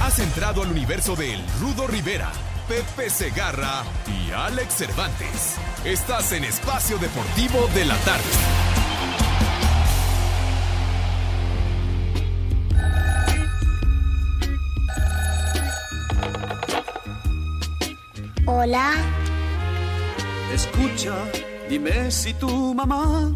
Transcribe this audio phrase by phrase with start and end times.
[0.00, 2.30] Has entrado al universo de El Rudo Rivera,
[2.68, 5.56] Pepe Segarra y Alex Cervantes.
[5.84, 8.24] Estás en Espacio Deportivo de la Tarde.
[18.46, 18.92] Hola.
[20.52, 21.14] Escucha,
[21.68, 23.32] dime si tu mamá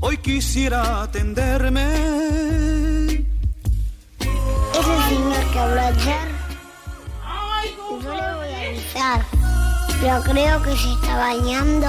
[0.00, 2.83] hoy quisiera atenderme.
[4.94, 6.28] Ese señor que habló ayer.
[8.02, 9.24] Yo le voy a avisar.
[10.00, 11.86] Pero creo que se está bañando.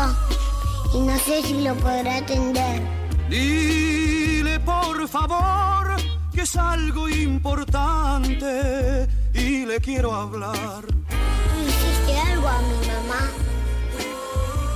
[0.94, 2.82] Y no sé si lo podrá atender.
[3.30, 5.96] Dile por favor
[6.34, 10.86] que es algo importante y le quiero hablar.
[10.86, 13.32] ¿Tú hiciste algo a mi mamá?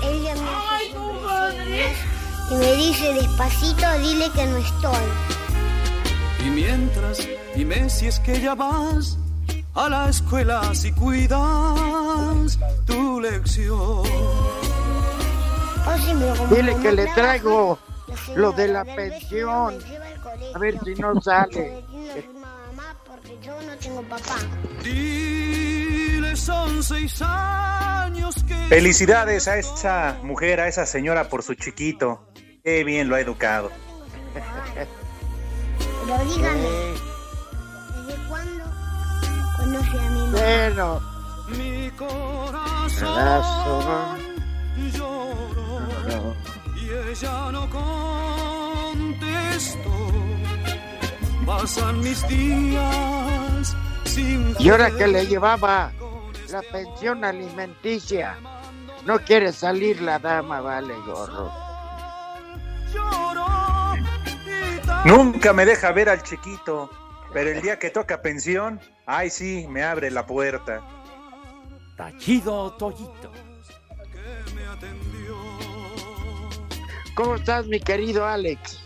[0.04, 0.50] Ella me
[0.88, 1.98] señas
[2.52, 5.39] y me dice despacito, dile que no estoy.
[6.46, 9.18] Y mientras, dime si es que ya vas
[9.76, 14.04] a la escuela si cuidas tu lección.
[16.50, 17.80] Dile que le traigo
[18.36, 19.78] lo de la pensión.
[20.54, 21.84] A ver si no sale.
[22.34, 24.36] Mamá porque yo no tengo papá.
[24.84, 28.56] Dile son seis años que...
[28.68, 32.28] Felicidades a esa mujer, a esa señora por su chiquito.
[32.64, 33.72] Qué bien lo ha educado.
[36.10, 36.96] Pero dígame, Eh,
[38.08, 38.64] ¿desde cuándo
[39.58, 40.32] conoce a mi mamá?
[40.32, 41.02] bueno,
[41.50, 43.10] Mi corazón
[44.92, 46.20] lloró no.
[46.76, 46.78] y
[47.12, 47.70] ella no
[48.90, 49.10] contestó.
[51.46, 55.92] Pasan mis días sin y ahora que le llevaba
[56.50, 58.38] la pensión alimenticia,
[59.06, 61.52] no quiere salir la dama, vale, gorro.
[65.06, 66.90] Nunca me deja ver al chiquito,
[67.32, 70.82] pero el día que toca pensión, ay sí, me abre la puerta.
[71.96, 73.32] Tachido Toyito.
[74.12, 75.38] que me atendió.
[77.16, 78.82] ¿Cómo estás, mi querido Alex?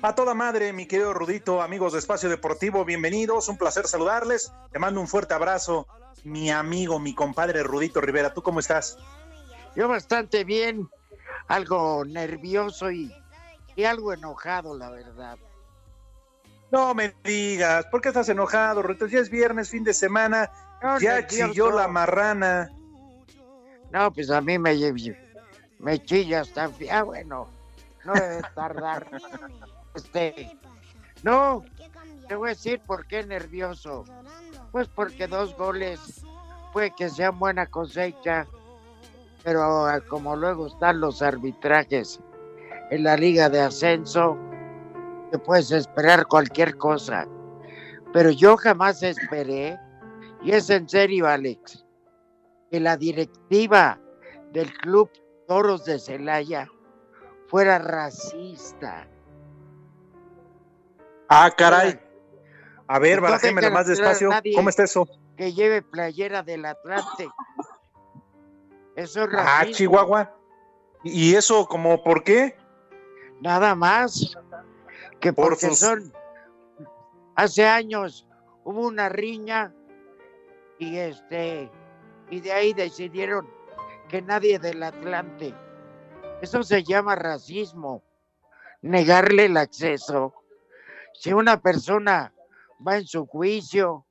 [0.00, 4.52] A toda madre, mi querido Rudito, amigos de Espacio Deportivo, bienvenidos, un placer saludarles.
[4.72, 5.86] Te mando un fuerte abrazo,
[6.24, 8.32] mi amigo, mi compadre Rudito Rivera.
[8.32, 8.96] ¿Tú cómo estás?
[9.76, 10.88] Yo bastante bien,
[11.48, 13.12] algo nervioso y,
[13.78, 15.38] y algo enojado, la verdad.
[16.72, 19.06] No me digas, ¿por qué estás enojado, Rudito?
[19.06, 20.50] Ya es viernes, fin de semana,
[20.82, 22.72] No, ya chilló la marrana.
[23.92, 24.74] No, pues a mí me,
[25.78, 26.68] me chilla hasta...
[26.90, 27.48] Ah, bueno,
[28.04, 29.08] no debe tardar.
[29.94, 30.56] Este,
[31.24, 31.64] no,
[32.28, 34.04] te voy a decir por qué nervioso.
[34.70, 36.24] Pues porque dos goles
[36.72, 38.46] puede que sean buena cosecha,
[39.42, 42.20] pero ah, como luego están los arbitrajes
[42.90, 44.36] en la liga de ascenso,
[45.30, 47.26] te puedes esperar cualquier cosa.
[48.12, 49.78] Pero yo jamás esperé,
[50.42, 51.84] y es en serio, Alex,
[52.70, 54.00] que la directiva
[54.52, 55.10] del club
[55.46, 56.68] Toros de Celaya
[57.46, 59.06] fuera racista.
[61.28, 61.98] Ah, caray.
[62.86, 64.30] A ver, dejan más despacio.
[64.54, 65.06] ¿Cómo está eso?
[65.36, 67.28] Que lleve playera del Atlante.
[68.96, 69.76] Eso es Ah, racismo.
[69.76, 70.34] Chihuahua.
[71.04, 72.56] ¿Y eso como por qué?
[73.40, 74.36] Nada más
[75.20, 76.12] que Por porque sus- son
[77.36, 78.26] hace años
[78.64, 79.74] hubo una riña
[80.78, 81.70] y este
[82.30, 83.48] y de ahí decidieron
[84.08, 85.54] que nadie del Atlante.
[86.42, 88.02] Eso se llama racismo.
[88.82, 90.34] Negarle el acceso.
[91.14, 92.32] Si una persona
[92.86, 94.06] va en su juicio,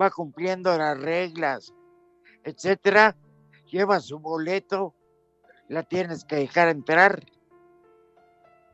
[0.00, 1.72] va cumpliendo las reglas,
[2.44, 3.16] etcétera,
[3.70, 4.94] lleva su boleto,
[5.68, 7.24] la tienes que dejar entrar.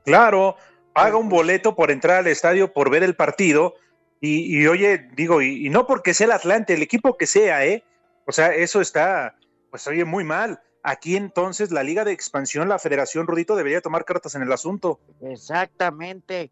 [0.05, 0.56] Claro,
[0.93, 3.75] paga un boleto por entrar al estadio, por ver el partido.
[4.20, 7.64] Y, y oye, digo, y, y no porque sea el Atlante, el equipo que sea,
[7.64, 7.85] ¿eh?
[8.26, 9.37] O sea, eso está,
[9.70, 10.61] pues oye, muy mal.
[10.82, 15.00] Aquí entonces la Liga de Expansión, la Federación Rudito, debería tomar cartas en el asunto.
[15.20, 16.50] Exactamente,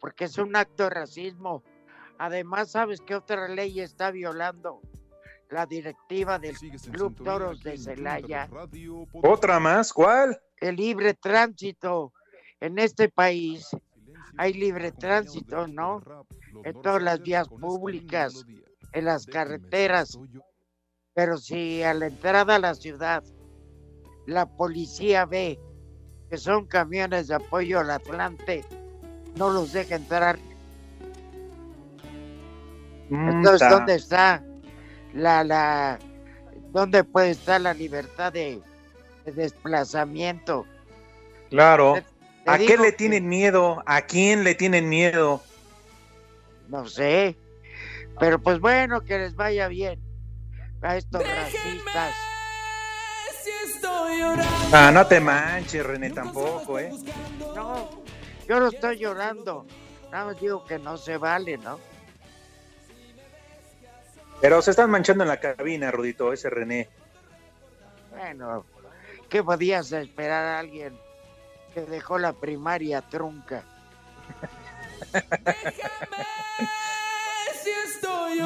[0.00, 1.62] porque es un acto de racismo.
[2.18, 4.80] Además, ¿sabes qué otra ley está violando?
[5.50, 6.56] La directiva del
[6.92, 8.48] Club Toros de Celaya.
[9.22, 10.40] Otra más, ¿cuál?
[10.58, 12.12] El libre tránsito.
[12.60, 13.76] En este país
[14.36, 16.06] hay libre tránsito, ¿no?
[16.62, 18.46] En todas las vías públicas.
[18.92, 20.20] en las carreteras.
[21.14, 23.24] Pero si a la entrada a la ciudad
[24.26, 25.60] la policía ve
[26.30, 28.68] que son camiones de apoyo al Atlante,
[29.34, 30.42] no los deja entrar.
[33.24, 33.68] Entonces, Mm, ta.
[33.68, 34.44] ¿dónde está
[35.12, 36.02] la, la,
[36.72, 38.64] dónde puede estar la libertad de,
[39.24, 40.68] de desplazamiento?
[41.50, 42.06] Claro.
[42.48, 43.82] ¿A qué le que- tienen miedo?
[43.86, 45.42] ¿A quién le tienen miedo?
[46.68, 47.36] No sé,
[48.20, 50.00] pero pues bueno, que les vaya bien
[50.82, 52.14] a estos racistas.
[54.72, 56.92] Ah, no te manches, René, tampoco, ¿eh?
[57.54, 57.88] No,
[58.46, 59.66] yo no estoy llorando,
[60.12, 61.78] nada más digo que no se vale, ¿no?
[64.40, 66.88] Pero se están manchando en la cabina, Rudito, ese René.
[68.10, 68.64] Bueno,
[69.28, 70.96] ¿qué podías esperar a alguien
[71.84, 73.62] que dejó la primaria trunca?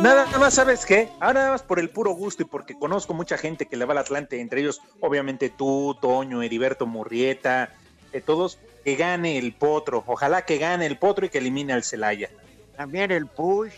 [0.00, 1.08] Nada más, ¿sabes qué?
[1.20, 3.92] Ahora nada más por el puro gusto y porque conozco mucha gente que le va
[3.92, 7.74] al Atlante, entre ellos, obviamente tú, Toño, Heriberto Murrieta,
[8.12, 10.02] eh, todos, que gane el Potro.
[10.06, 12.30] Ojalá que gane el Potro y que elimine al Celaya.
[12.76, 13.72] También el push.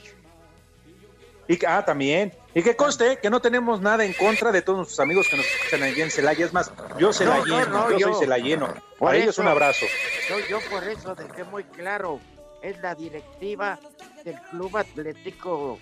[1.46, 2.32] Y que- ah, también.
[2.54, 5.44] Y que conste que no tenemos nada en contra de todos nuestros amigos que nos
[5.46, 6.46] escuchan allí en Celaya.
[6.46, 8.66] Es más, yo se la No, no, lleno, no, yo, yo- soy celayeno.
[8.98, 9.84] Por Para ellos un abrazo.
[10.28, 12.20] Yo, yo por eso dejé muy claro,
[12.62, 13.78] es la directiva
[14.24, 15.78] del Club Atlético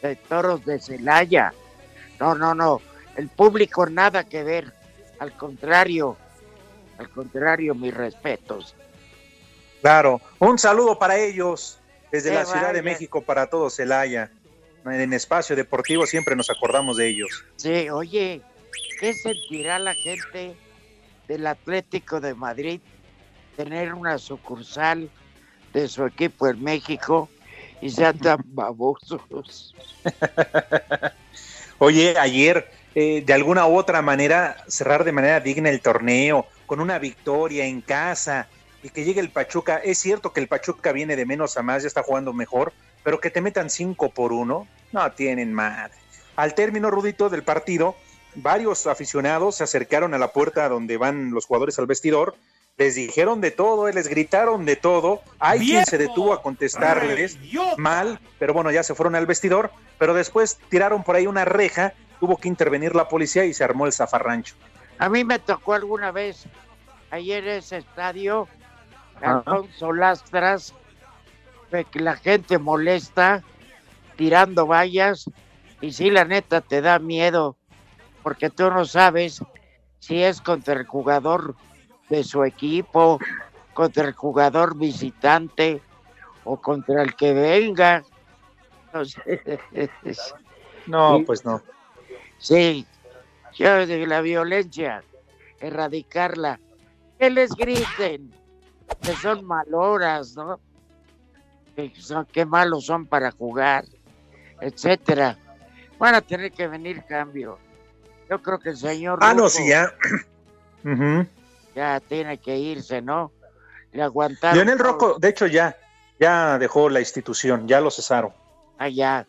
[0.00, 1.52] de Toros de Celaya.
[2.20, 2.80] No, no, no,
[3.16, 4.72] el público nada que ver,
[5.18, 6.16] al contrario,
[6.98, 8.74] al contrario, mis respetos.
[9.80, 10.20] Claro.
[10.38, 11.80] Un saludo para ellos
[12.12, 12.82] desde la Ciudad de.
[12.82, 14.30] México para todo Celaya.
[14.84, 17.44] En Espacio Deportivo siempre nos acordamos de ellos.
[17.56, 18.42] Sí, oye,
[18.98, 20.56] ¿qué sentirá la gente
[21.28, 22.80] del Atlético de Madrid
[23.56, 25.08] tener una sucursal
[25.72, 27.28] de su equipo en México
[27.80, 29.74] y sean tan babosos?
[31.78, 36.80] Oye, ayer, eh, de alguna u otra manera, cerrar de manera digna el torneo, con
[36.80, 38.48] una victoria en casa
[38.82, 39.78] y que llegue el Pachuca.
[39.78, 43.20] Es cierto que el Pachuca viene de menos a más, ya está jugando mejor, pero
[43.20, 45.94] que te metan cinco por uno, no tienen madre.
[46.36, 47.96] Al término, Rudito, del partido,
[48.34, 52.34] varios aficionados se acercaron a la puerta donde van los jugadores al vestidor,
[52.78, 55.20] les dijeron de todo, eh, les gritaron de todo.
[55.38, 57.38] Hay quien se detuvo a contestarles
[57.76, 61.92] mal, pero bueno, ya se fueron al vestidor, pero después tiraron por ahí una reja,
[62.18, 64.54] tuvo que intervenir la policía y se armó el zafarrancho.
[64.98, 66.46] A mí me tocó alguna vez
[67.10, 68.48] ayer en ese estadio.
[69.20, 70.74] Alfonso Lastras,
[71.94, 73.42] la gente molesta
[74.16, 75.30] tirando vallas
[75.80, 77.56] y sí, la neta te da miedo
[78.22, 79.42] porque tú no sabes
[79.98, 81.56] si es contra el jugador
[82.08, 83.18] de su equipo,
[83.74, 85.80] contra el jugador visitante
[86.44, 88.04] o contra el que venga.
[88.92, 89.58] No sé.
[90.86, 91.24] No, Sí.
[91.24, 91.62] pues no.
[92.38, 92.86] Sí,
[93.54, 95.02] yo de la violencia,
[95.60, 96.58] erradicarla.
[97.18, 98.32] Que les griten,
[99.00, 100.58] que son maloras, ¿no?
[101.76, 103.84] Que, son, que malos son para jugar,
[104.60, 105.38] etcétera.
[105.98, 107.58] Van a tener que venir cambio.
[108.28, 109.92] Yo creo que el señor Ah, no, sí, ya.
[111.74, 113.32] Ya tiene que irse, ¿no?
[113.92, 114.56] Le aguantaron.
[114.56, 115.74] Leonel Rocco, de hecho, ya,
[116.20, 118.32] ya dejó la institución, ya lo cesaron.
[118.76, 119.26] Allá.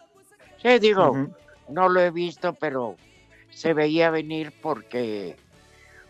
[0.62, 1.30] Sí, digo,
[1.70, 2.98] no lo he visto, pero
[3.50, 5.38] se veía venir porque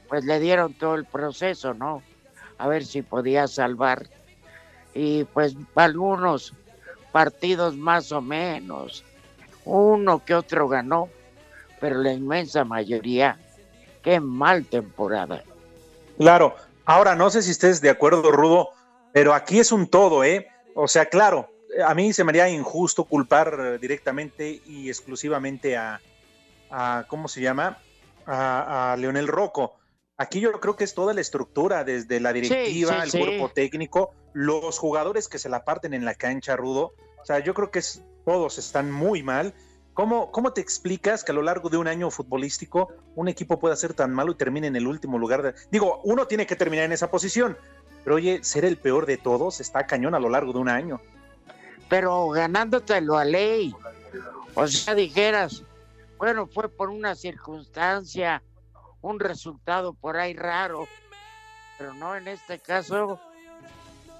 [0.07, 2.01] pues le dieron todo el proceso, ¿no?
[2.57, 4.07] A ver si podía salvar.
[4.93, 6.53] Y pues algunos
[7.11, 9.03] partidos más o menos.
[9.65, 11.09] Uno que otro ganó,
[11.79, 13.37] pero la inmensa mayoría,
[14.01, 15.43] qué mal temporada.
[16.17, 16.55] Claro.
[16.85, 18.71] Ahora, no sé si estés de acuerdo, Rudo,
[19.13, 20.49] pero aquí es un todo, ¿eh?
[20.75, 21.49] O sea, claro,
[21.85, 26.01] a mí se me haría injusto culpar directamente y exclusivamente a,
[26.69, 27.77] a ¿cómo se llama?
[28.25, 29.75] A, a Leonel Rocco.
[30.17, 33.19] Aquí yo creo que es toda la estructura, desde la directiva, sí, el sí.
[33.19, 36.93] cuerpo técnico, los jugadores que se la parten en la cancha, Rudo.
[37.21, 39.55] O sea, yo creo que es, todos están muy mal.
[39.93, 43.75] ¿Cómo, ¿Cómo te explicas que a lo largo de un año futbolístico un equipo pueda
[43.75, 45.41] ser tan malo y termine en el último lugar?
[45.41, 45.55] De...
[45.71, 47.57] Digo, uno tiene que terminar en esa posición,
[48.03, 51.01] pero oye, ser el peor de todos está cañón a lo largo de un año.
[51.89, 53.73] Pero ganándotelo a ley.
[54.55, 55.63] O sea, dijeras,
[56.17, 58.43] bueno, fue por una circunstancia,
[59.03, 60.87] un resultado por ahí raro,
[61.77, 63.19] pero no en este caso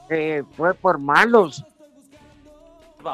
[0.10, 1.64] eh, fue por malos.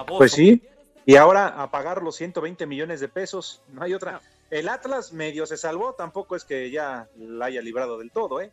[0.07, 0.61] Pues sí.
[1.05, 4.19] Y ahora a pagar los 120 millones de pesos, no hay otra.
[4.49, 8.51] El Atlas medio se salvó, tampoco es que ya la haya librado del todo, ¿eh?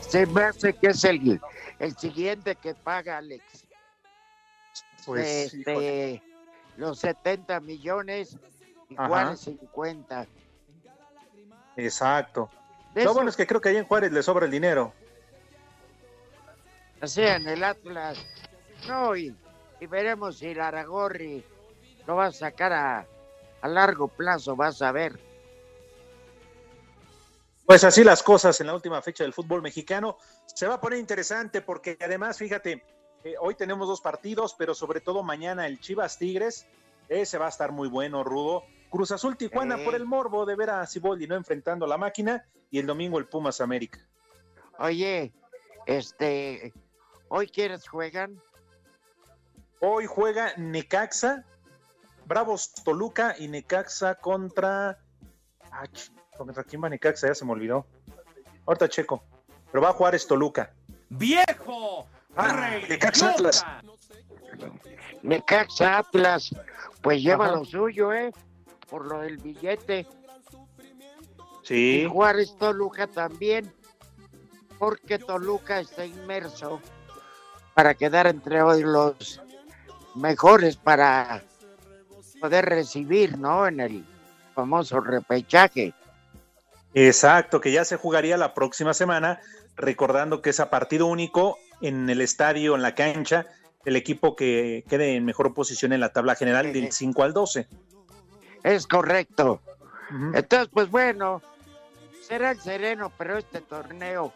[0.00, 1.40] Se me hace que es el,
[1.78, 3.64] el siguiente que paga Alex.
[5.06, 6.20] Pues, este,
[6.80, 8.38] los 70 millones
[8.88, 8.96] y.
[8.96, 10.26] Juárez 50.
[11.76, 12.50] Exacto.
[12.94, 14.94] Lo eso, bueno es que creo que ahí en Juárez le sobra el dinero.
[17.06, 18.18] sea, en el Atlas.
[18.88, 19.36] No, y,
[19.78, 21.44] y veremos si el Aragorri
[22.06, 23.06] lo va a sacar a,
[23.60, 25.20] a largo plazo, vas a ver.
[27.66, 30.16] Pues así las cosas en la última fecha del fútbol mexicano.
[30.46, 32.82] Se va a poner interesante porque además, fíjate,
[33.24, 36.66] eh, hoy tenemos dos partidos, pero sobre todo mañana el Chivas Tigres.
[37.08, 38.64] Ese va a estar muy bueno, Rudo.
[38.88, 42.44] Cruz Azul Tijuana por el morbo de ver a Ciboldi no enfrentando a la máquina
[42.70, 44.00] y el domingo el Pumas América.
[44.78, 45.32] Oye,
[45.86, 46.72] este,
[47.28, 48.40] ¿hoy quiénes juegan?
[49.80, 51.44] Hoy juega Necaxa,
[52.26, 54.98] Bravos Toluca y Necaxa contra.
[55.70, 55.84] Ah,
[56.36, 57.28] ¿Contra quién va Necaxa?
[57.28, 57.86] Ya se me olvidó.
[58.66, 59.22] Ahorita checo.
[59.70, 60.72] Pero va a jugar es Toluca.
[61.08, 62.06] ¡Viejo!
[62.40, 62.86] Ah, ¡Rey!
[62.88, 63.66] Necaxa Atlas.
[65.22, 66.54] Necaxa Atlas,
[67.02, 67.56] pues lleva Ajá.
[67.56, 68.32] lo suyo, ¿eh?
[68.88, 70.06] Por lo del billete.
[71.62, 72.02] Sí.
[72.02, 73.72] Y Juárez Toluca también,
[74.78, 76.80] porque Toluca está inmerso
[77.74, 79.40] para quedar entre hoy los
[80.14, 81.42] mejores para
[82.40, 83.66] poder recibir, ¿no?
[83.66, 84.04] En el
[84.54, 85.94] famoso repechaje.
[86.94, 89.40] Exacto, que ya se jugaría la próxima semana,
[89.76, 93.46] recordando que es a partido único en el estadio, en la cancha,
[93.84, 97.66] el equipo que quede en mejor posición en la tabla general del 5 al 12.
[98.62, 99.60] Es correcto.
[100.34, 101.40] Entonces, pues bueno,
[102.20, 104.32] será el sereno, pero este torneo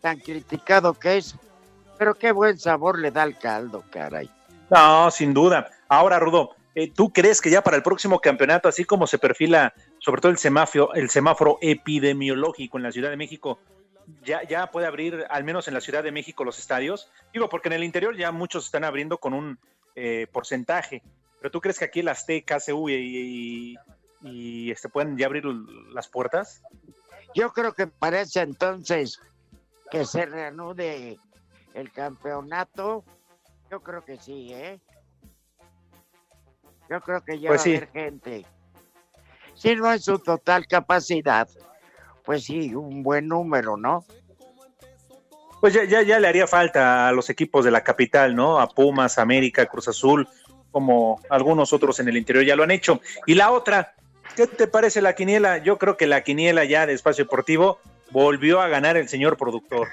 [0.00, 1.34] tan criticado que es,
[1.98, 4.30] pero qué buen sabor le da al caldo, caray.
[4.70, 5.68] No, sin duda.
[5.88, 9.74] Ahora, Rudo, eh, ¿tú crees que ya para el próximo campeonato, así como se perfila,
[9.98, 13.58] sobre todo el semáforo, el semáforo epidemiológico en la Ciudad de México,
[14.24, 17.10] ya, ya puede abrir, al menos en la Ciudad de México, los estadios?
[17.32, 19.58] Digo, porque en el interior ya muchos están abriendo con un
[19.94, 21.02] eh, porcentaje.
[21.40, 23.76] Pero ¿tú crees que aquí el Azteca, CU y, y,
[24.22, 26.62] y, este, pueden ya abrir las puertas?
[27.34, 29.20] Yo creo que para ese entonces
[29.90, 31.18] que se reanude
[31.74, 33.04] el campeonato,
[33.70, 34.80] yo creo que sí, ¿eh?
[36.90, 37.74] Yo creo que ya Pues va sí.
[37.74, 38.46] a haber gente.
[39.54, 41.48] Si no es su total capacidad,
[42.28, 44.04] pues sí, un buen número, ¿no?
[45.62, 48.60] Pues ya, ya, ya le haría falta a los equipos de la capital, ¿no?
[48.60, 50.28] A Pumas, América, Cruz Azul,
[50.70, 53.00] como algunos otros en el interior ya lo han hecho.
[53.24, 53.94] Y la otra,
[54.36, 55.56] ¿qué te parece la quiniela?
[55.56, 57.78] Yo creo que la quiniela ya de Espacio Deportivo
[58.10, 59.88] volvió a ganar el señor productor.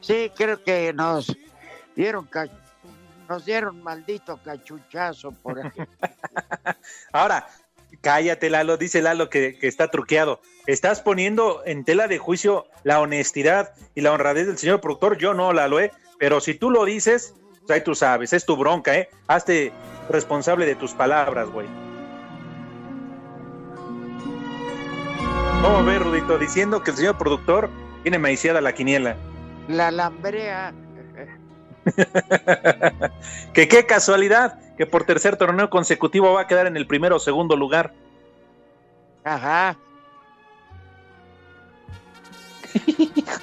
[0.00, 1.34] Sí, creo que nos
[1.96, 2.28] dieron
[3.26, 5.72] nos dieron maldito cachuchazo por ahí.
[7.12, 7.48] Ahora,
[8.04, 10.40] cállate, Lalo, dice Lalo que, está truqueado.
[10.66, 15.18] Estás poniendo en tela de juicio la honestidad y la honradez del señor productor.
[15.18, 15.90] Yo no, Lalo, ¿eh?
[16.18, 19.08] Pero si tú lo dices, pues ahí tú sabes, es tu bronca, ¿eh?
[19.26, 19.72] Hazte
[20.10, 21.66] responsable de tus palabras, güey.
[25.62, 26.38] ¿Cómo ves, Rudito?
[26.38, 27.70] Diciendo que el señor productor
[28.02, 29.16] tiene maiciada la quiniela.
[29.66, 30.74] La lambrea,
[33.52, 37.20] que qué casualidad que por tercer torneo consecutivo va a quedar en el primero o
[37.20, 37.92] segundo lugar.
[39.24, 39.76] ajá.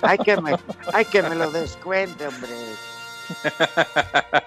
[0.01, 0.55] Hay que me,
[0.93, 2.51] hay que me lo descuente, hombre.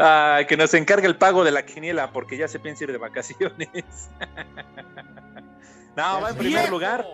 [0.00, 2.98] Ah, que nos encargue el pago de la quiniela porque ya se piensa ir de
[2.98, 3.68] vacaciones.
[5.96, 7.04] no, va en primer lugar.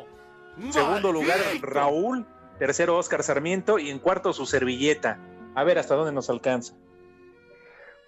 [0.70, 1.38] Segundo lugar.
[1.62, 2.26] Raúl.
[2.58, 3.78] Tercero, Oscar Sarmiento.
[3.78, 5.18] Y en cuarto, su servilleta.
[5.54, 6.72] A ver hasta dónde nos alcanza.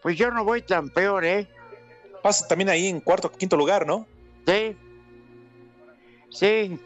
[0.02, 1.48] Pues yo no voy tan peor, ¿eh?
[2.22, 4.06] Pasa también ahí en cuarto, quinto lugar, ¿no?
[4.46, 4.76] Sí.
[6.30, 6.80] Sí.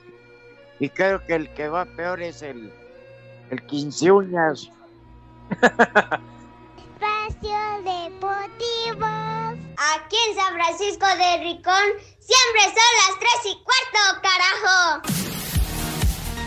[0.78, 2.72] Y creo que el que va peor es el,
[3.50, 4.70] el quince uñas.
[5.50, 9.06] Espacio Deportivo.
[9.94, 11.86] Aquí en San Francisco de Ricón
[12.18, 15.29] siempre son las 3 y cuarto, carajo.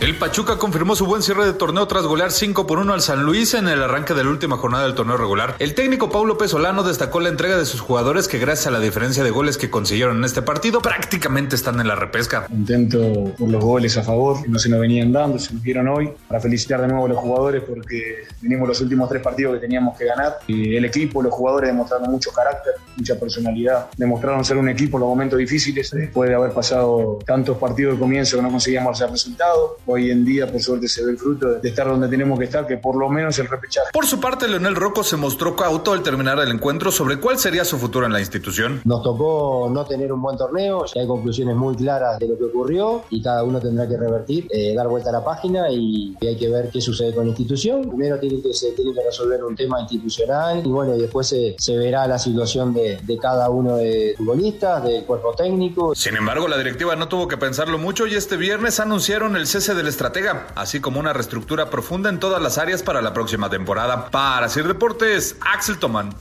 [0.04, 3.24] El Pachuca confirmó su buen cierre de torneo tras golear 5 por 1 al San
[3.24, 5.56] Luis en el arranque de la última jornada del torneo regular.
[5.60, 9.24] El técnico Paulo Pesolano destacó la entrega de sus jugadores que gracias a la diferencia
[9.24, 12.48] de goles que consiguieron en este partido prácticamente están en la repesca.
[12.48, 13.00] Contento
[13.40, 16.12] por los goles a favor, que no se nos venían dando, se nos dieron hoy.
[16.28, 19.98] Para felicitar de nuevo a los jugadores porque venimos los últimos tres partidos que teníamos
[19.98, 20.40] que ganar.
[20.48, 23.88] Y el equipo, los jugadores demostraron mucho carácter, mucha personalidad.
[23.96, 25.92] Demostraron ser un equipo en los momentos difíciles.
[25.92, 30.26] Después de haber pasado tantos partidos de comienzo que no conseguíamos hacer resultados, hoy en
[30.26, 32.96] día por suerte se ve el fruto de estar donde tenemos que estar, que por
[32.96, 33.88] lo menos el repechaje.
[33.94, 37.66] Por su parte, Leonel Rocco se mostró cauto al terminar el encuentro sobre cuál sería
[37.66, 38.82] su futuro en la institución.
[38.86, 42.46] Nos tocó no tener un buen torneo, ya hay conclusiones muy claras de lo que
[42.46, 46.38] ocurrió y cada uno tendrá que revertir, eh, dar vuelta a la página y, hay
[46.38, 47.88] que ver qué sucede con la institución.
[47.90, 51.56] Primero tiene que, se tiene que resolver un tema institucional y bueno, y después se,
[51.60, 55.94] se verá la situación de, de cada uno de futbolistas, del cuerpo técnico.
[55.96, 59.76] Sin embargo, la directiva no tuvo que pensarlo mucho y este viernes anunciaron el cese
[59.84, 64.10] del estratega, así como una reestructura profunda en todas las áreas para la próxima temporada.
[64.10, 66.16] Para Sir Deportes, Axel Toman.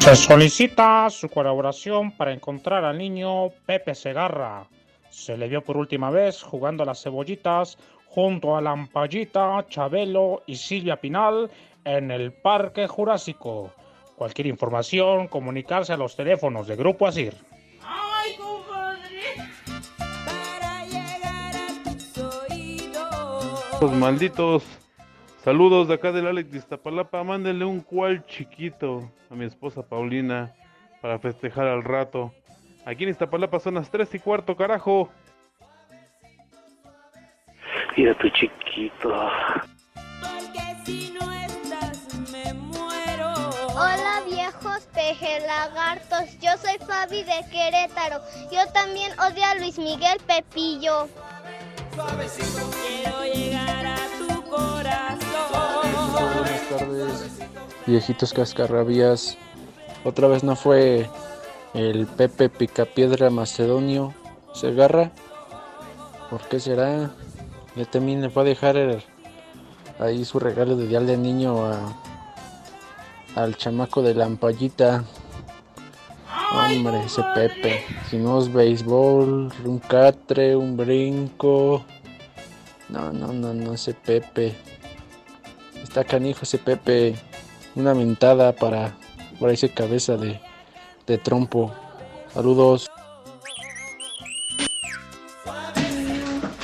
[0.00, 4.66] Se solicita su colaboración para encontrar al niño Pepe Segarra.
[5.08, 7.78] Se le vio por última vez jugando a las cebollitas
[8.08, 11.50] junto a Lampallita, Chabelo y Silvia Pinal
[11.84, 13.72] en el Parque Jurásico.
[14.22, 17.34] Cualquier información, comunicarse a los teléfonos de Grupo Asir.
[17.82, 18.36] ¡Ay,
[23.80, 24.62] Los malditos.
[25.42, 27.24] Saludos de acá del Alex de Iztapalapa.
[27.24, 30.54] Mándenle un cual chiquito a mi esposa Paulina
[31.00, 32.32] para festejar al rato.
[32.86, 35.10] Aquí en Iztapalapa son las 3 y cuarto, carajo.
[37.96, 39.28] Mira tu chiquito.
[45.20, 46.38] Lagartos.
[46.40, 48.20] yo soy Fabi de Querétaro.
[48.50, 51.08] Yo también odio a Luis Miguel Pepillo.
[51.92, 56.12] quiero llegar a tu corazón.
[56.12, 57.30] Buenas tardes,
[57.86, 59.36] viejitos cascarrabias.
[60.04, 61.08] Otra vez no fue
[61.74, 64.14] el Pepe Picapiedra Macedonio
[64.54, 65.10] Segarra.
[66.30, 67.10] ¿Por qué será?
[67.76, 69.02] Ya también le fue a dejar
[69.98, 72.11] ahí su regalo de día de niño a,
[73.34, 75.04] al chamaco de la ampallita.
[76.52, 77.84] Hombre, ese Pepe.
[78.10, 81.84] Si no es béisbol, un catre, un brinco.
[82.88, 84.54] No, no, no, no, ese Pepe.
[85.82, 87.14] Está canijo ese Pepe.
[87.74, 88.96] Una mentada para
[89.38, 90.40] por ese cabeza de,
[91.06, 91.72] de trompo.
[92.34, 92.90] Saludos.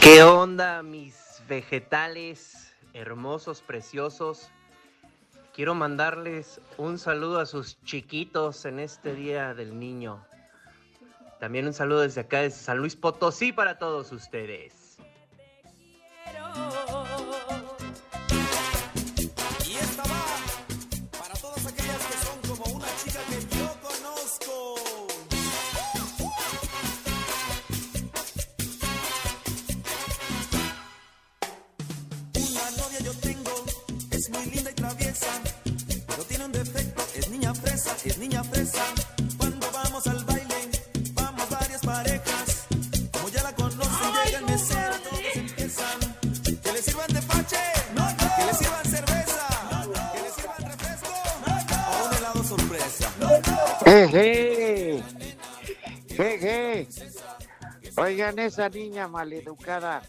[0.03, 4.51] ¿Qué onda, mis vegetales hermosos, preciosos?
[5.59, 10.25] Quiero mandarles un saludo a sus chiquitos en este Día del Niño.
[11.41, 14.78] También un saludo desde acá, desde San Luis Potosí, para todos ustedes.
[38.19, 38.85] Niña fresa.
[39.37, 40.71] Cuando vamos al baile,
[41.15, 42.67] vamos varias parejas.
[43.13, 45.99] Como ya la conocen, llega el mesero, todos empiezan.
[46.63, 47.57] Que le sirvan de pache,
[48.37, 49.49] que le sirvan cerveza,
[50.13, 51.09] que le sirvan refresco
[51.89, 53.13] o un helado sorpresa.
[53.85, 55.03] ¡Jeje!
[56.09, 56.89] ¡Jeje!
[57.97, 60.03] Oigan, esa niña maleducada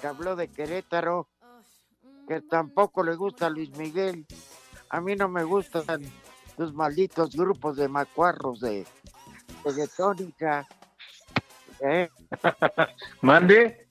[0.00, 1.28] que habló de Querétaro,
[2.26, 4.26] que tampoco le gusta Luis Miguel.
[4.90, 6.00] A mí no me gustan
[6.58, 8.84] los malditos grupos de macuarros de
[9.64, 10.66] reggaetónica.
[11.80, 12.10] ¿Eh?
[13.22, 13.88] ¿Mande?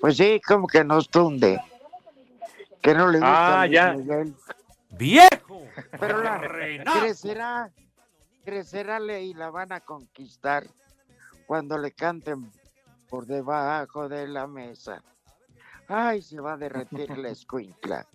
[0.00, 1.60] Pues sí, como que nos tunde.
[2.82, 3.96] Que no le gusta ah, ya.
[4.90, 5.62] ¡Viejo!
[5.98, 6.40] Pero la
[7.00, 7.70] crecerá,
[8.44, 10.66] crecerá y la van a conquistar
[11.46, 12.50] cuando le canten
[13.08, 15.00] por debajo de la mesa.
[15.86, 18.06] Ay, se va a derretir la escuincla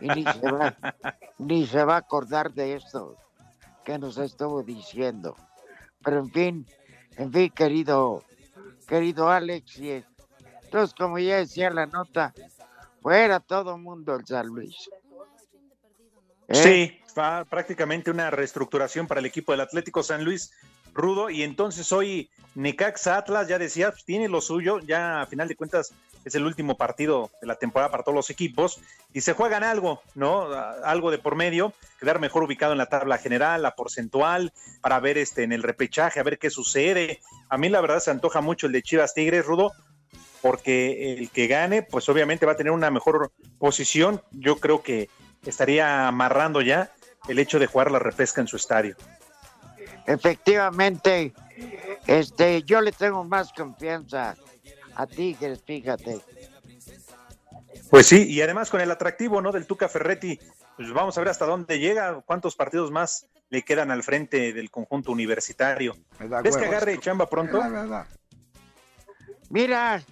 [0.00, 0.76] y ni se va,
[1.38, 3.16] ni se va a acordar de esto
[3.84, 5.36] que nos estuvo diciendo.
[6.04, 6.66] Pero en fin,
[7.16, 8.24] en fin, querido,
[8.88, 10.04] querido Alex, y
[10.64, 12.32] entonces como ya decía la nota,
[13.00, 14.90] fuera todo mundo el San Luis.
[16.48, 16.54] ¿Eh?
[16.54, 20.52] Sí, va prácticamente una reestructuración para el equipo del Atlético San Luis
[20.94, 25.48] Rudo, y entonces hoy Necaxa Atlas, ya decía, pues, tiene lo suyo, ya a final
[25.48, 25.92] de cuentas
[26.24, 28.80] es el último partido de la temporada para todos los equipos
[29.12, 30.52] y se juegan algo, ¿no?
[30.84, 35.18] Algo de por medio, quedar mejor ubicado en la tabla general, la porcentual, para ver
[35.18, 37.20] este en el repechaje, a ver qué sucede.
[37.48, 39.72] A mí la verdad se antoja mucho el de Chivas Tigres, Rudo,
[40.40, 44.22] porque el que gane, pues obviamente va a tener una mejor posición.
[44.32, 45.08] Yo creo que
[45.44, 46.92] estaría amarrando ya
[47.28, 48.96] el hecho de jugar la repesca en su estadio.
[50.06, 51.32] Efectivamente,
[52.06, 54.36] este, yo le tengo más confianza
[54.94, 56.20] a Tigres, fíjate.
[57.90, 59.52] Pues sí, y además con el atractivo, ¿no?
[59.52, 60.38] Del Tuca Ferretti,
[60.76, 64.70] pues vamos a ver hasta dónde llega, cuántos partidos más le quedan al frente del
[64.70, 65.94] conjunto universitario.
[66.42, 67.60] ¿Ves que agarre chamba pronto?
[69.50, 70.02] Mira,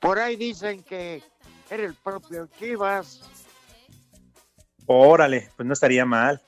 [0.00, 1.22] por ahí dicen que
[1.68, 3.20] era el propio Chivas.
[4.86, 6.40] Órale, pues no estaría mal.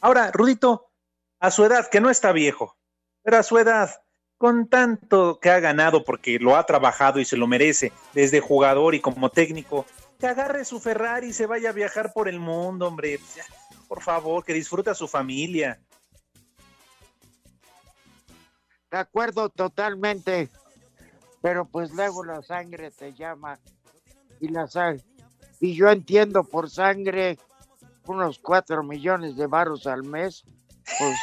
[0.00, 0.92] Ahora, Rudito,
[1.40, 2.76] a su edad, que no está viejo,
[3.24, 3.90] pero a su edad,
[4.38, 8.94] con tanto que ha ganado porque lo ha trabajado y se lo merece desde jugador
[8.94, 9.84] y como técnico,
[10.18, 13.18] que agarre su Ferrari y se vaya a viajar por el mundo, hombre.
[13.18, 13.46] Pues
[13.86, 15.80] por favor, que disfrute a su familia.
[18.90, 20.48] De acuerdo totalmente.
[21.40, 23.58] Pero pues luego la sangre te llama.
[24.40, 25.04] Y la sangre.
[25.60, 27.38] Y yo entiendo por sangre
[28.06, 30.44] unos cuatro millones de barros al mes.
[30.98, 31.18] Pues,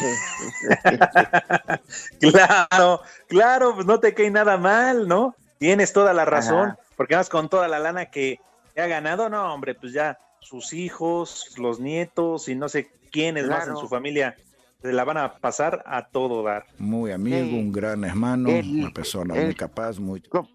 [2.19, 5.35] claro, claro, pues no te cae nada mal, ¿no?
[5.57, 6.79] Tienes toda la razón, Ajá.
[6.97, 8.39] porque vas con toda la lana que
[8.77, 13.67] ha ganado, no, hombre, pues ya sus hijos, los nietos y no sé quiénes más
[13.67, 14.35] en su familia
[14.81, 16.65] se la van a pasar a todo dar.
[16.77, 17.53] Muy amigo, Sí.
[17.59, 20.21] un gran hermano, El- una persona el- muy capaz, muy...
[20.21, 20.47] ¿cómo,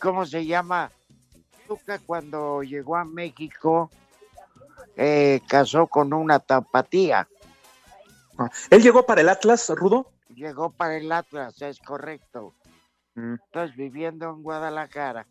[0.00, 0.90] cómo se llama?
[1.66, 3.90] Tuca cuando llegó a México
[4.96, 7.28] eh, casó con una tapatía.
[8.70, 10.12] ¿Él llegó para el Atlas, Rudo?
[10.28, 12.54] Llegó para el Atlas, es correcto.
[13.14, 13.34] Mm.
[13.44, 15.26] Entonces, viviendo en Guadalajara,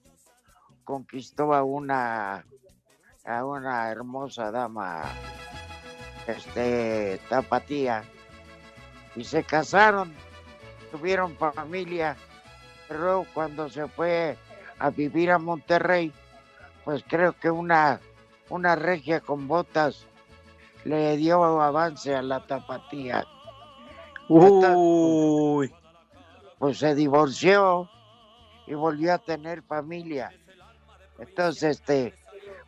[0.84, 2.46] conquistó a una
[3.26, 5.04] a una hermosa dama,
[6.28, 8.04] este, tapatía,
[9.16, 10.14] y se casaron,
[10.92, 12.16] tuvieron familia,
[12.88, 14.38] pero cuando se fue
[14.78, 16.14] a vivir a Monterrey,
[16.84, 18.00] pues creo que una,
[18.50, 20.06] una regia con botas
[20.86, 23.26] le dio avance a la tapatía.
[24.30, 25.74] Uy.
[26.58, 27.90] Pues se divorció
[28.68, 30.32] y volvió a tener familia.
[31.20, 32.14] Entonces, este,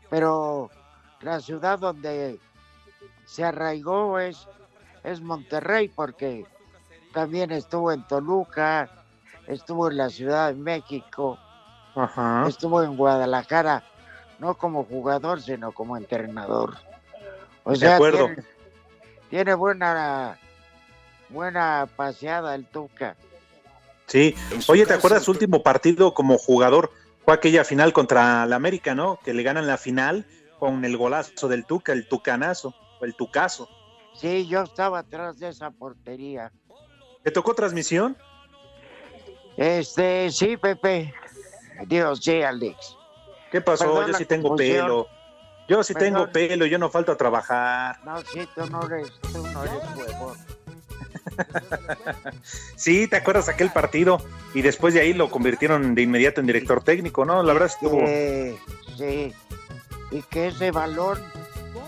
[0.10, 0.70] pero
[1.22, 2.40] la ciudad donde
[3.26, 4.48] se arraigó es,
[5.04, 6.46] es Monterrey, porque
[7.14, 8.90] también estuvo en Toluca,
[9.48, 11.38] estuvo en la Ciudad de México,
[11.96, 12.46] Ajá.
[12.48, 13.84] estuvo en Guadalajara,
[14.40, 16.87] no como jugador, sino como entrenador.
[17.68, 18.28] O De sea, acuerdo.
[18.28, 18.44] Tiene,
[19.30, 20.40] tiene buena,
[21.28, 23.18] buena paseada el Tuca.
[24.06, 24.34] Sí.
[24.70, 26.92] Oye, ¿te acuerdas su último partido como jugador?
[27.26, 29.20] Fue aquella final contra la América, ¿no?
[29.22, 30.26] Que le ganan la final
[30.60, 33.68] con el golazo del Tuca, el Tucanazo, o el Tucazo.
[34.16, 36.54] Sí, yo estaba atrás de esa portería.
[37.22, 38.16] ¿Te tocó transmisión?
[39.58, 41.14] Este, sí, Pepe.
[41.86, 42.96] Dios, sí, Alex.
[43.52, 43.84] ¿Qué pasó?
[43.94, 44.86] Perdón yo sí tengo confusión.
[44.86, 45.17] pelo.
[45.68, 48.00] Yo sí tengo pelo, yo no falto a trabajar.
[48.06, 50.38] No, sí, tú no eres, tú no eres huevón.
[52.76, 54.20] Sí, ¿te acuerdas aquel partido?
[54.54, 57.44] Y después de ahí lo convirtieron de inmediato en director técnico, ¿no?
[57.44, 58.00] La verdad estuvo...
[58.02, 58.58] Eh,
[58.98, 59.34] sí.
[60.10, 61.20] Y que ese balón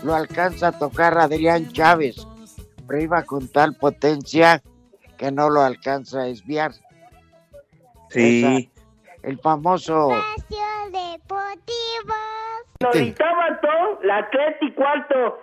[0.02, 2.26] lo alcanza a tocar Adrián Chávez.
[2.86, 4.62] Pero iba con tal potencia
[5.16, 6.72] que no lo alcanza a desviar.
[8.10, 8.70] Sí.
[9.22, 10.10] El famoso
[12.82, 13.26] Lolita
[13.60, 15.38] todo, la tres y cuarto.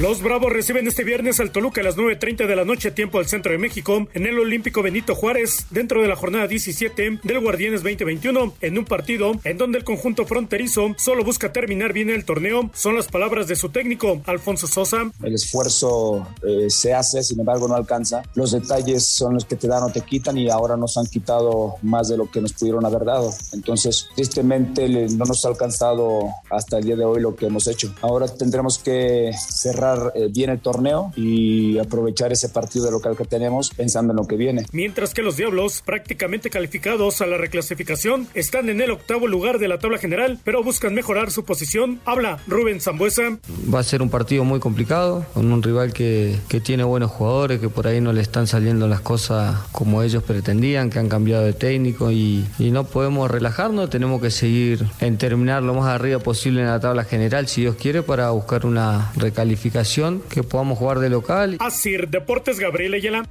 [0.00, 3.26] Los Bravos reciben este viernes al Toluca a las 9.30 de la noche, tiempo del
[3.26, 7.82] centro de México, en el Olímpico Benito Juárez, dentro de la jornada 17 del Guardianes
[7.82, 12.70] 2021, en un partido en donde el conjunto fronterizo solo busca terminar bien el torneo.
[12.72, 15.12] Son las palabras de su técnico, Alfonso Sosa.
[15.22, 18.22] El esfuerzo eh, se hace, sin embargo no alcanza.
[18.34, 21.74] Los detalles son los que te dan o te quitan y ahora nos han quitado
[21.82, 23.34] más de lo que nos pudieron haber dado.
[23.52, 27.94] Entonces, tristemente no nos ha alcanzado hasta el día de hoy lo que hemos hecho.
[28.00, 33.24] Ahora tendremos que cerrar eh, bien el torneo y aprovechar ese partido de local que
[33.24, 34.64] tenemos pensando en lo que viene.
[34.72, 39.68] Mientras que los Diablos, prácticamente calificados a la reclasificación, están en el octavo lugar de
[39.68, 42.00] la tabla general, pero buscan mejorar su posición.
[42.04, 43.38] Habla Rubén Zambuesa.
[43.72, 47.60] Va a ser un partido muy complicado, con un rival que, que tiene buenos jugadores,
[47.60, 51.44] que por ahí no le están saliendo las cosas como ellos pretendían, que han cambiado
[51.44, 56.18] de técnico y, y no podemos relajarnos, tenemos que seguir en terminar lo más arriba
[56.18, 59.79] posible en la tabla general, si Dios quiere, para buscar una recalificación,
[60.28, 61.56] que podamos jugar de local.
[61.58, 63.24] Asir Deportes Gabriel Ayala.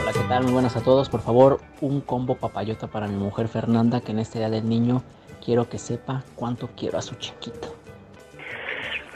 [0.00, 0.42] Hola, ¿qué tal?
[0.42, 1.08] Muy buenas a todos.
[1.08, 5.04] Por favor, un combo papayota para mi mujer Fernanda, que en este día del niño
[5.44, 7.76] quiero que sepa cuánto quiero a su chiquito.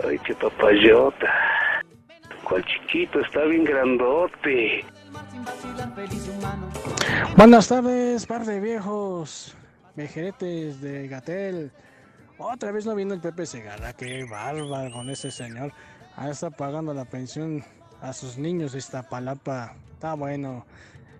[0.09, 1.27] Ay, qué papayota.
[2.45, 3.19] ¿Cuál chiquito?
[3.19, 4.85] Está bien grandote.
[7.37, 9.57] Buenas tardes, par de viejos
[9.97, 11.73] vejeretes de Gatel.
[12.39, 15.73] Otra vez no vino el Pepe Segarra, qué bárbaro con ese señor.
[16.17, 17.65] Ahí está pagando la pensión
[18.01, 19.75] a sus niños de Iztapalapa.
[19.95, 20.67] Está bueno.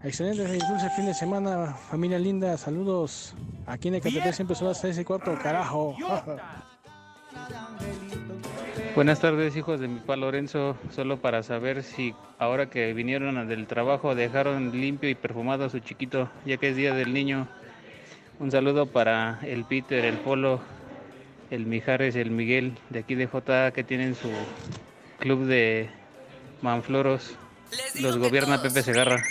[0.03, 2.59] Excelente y dulce fin de semana, familia linda.
[2.59, 3.35] Saludos.
[3.67, 5.97] Aquí en Ecatepec siempre son las 6 y cuarto, carajo.
[8.95, 10.77] Buenas tardes, hijos de mi pa Lorenzo.
[10.91, 15.79] Solo para saber si ahora que vinieron del trabajo dejaron limpio y perfumado a su
[15.79, 17.49] chiquito, ya que es día del niño.
[18.41, 20.61] Un saludo para el Peter, el Polo,
[21.51, 24.29] el Mijares, el Miguel de aquí de J que tienen su
[25.19, 25.89] club de
[26.61, 27.37] Manfloros.
[28.01, 29.23] Los gobierna Pepe Segarra.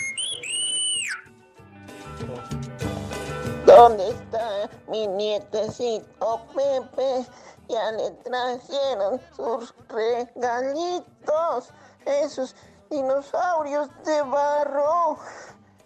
[3.66, 7.26] ¿Dónde está mi nietecito Pepe?
[7.68, 11.72] Ya le trajeron sus regalitos,
[12.06, 12.56] esos
[12.90, 15.18] dinosaurios de barro.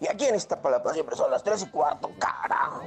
[0.00, 2.84] Y aquí en esta palabra siempre son las tres y cuarto, carajo.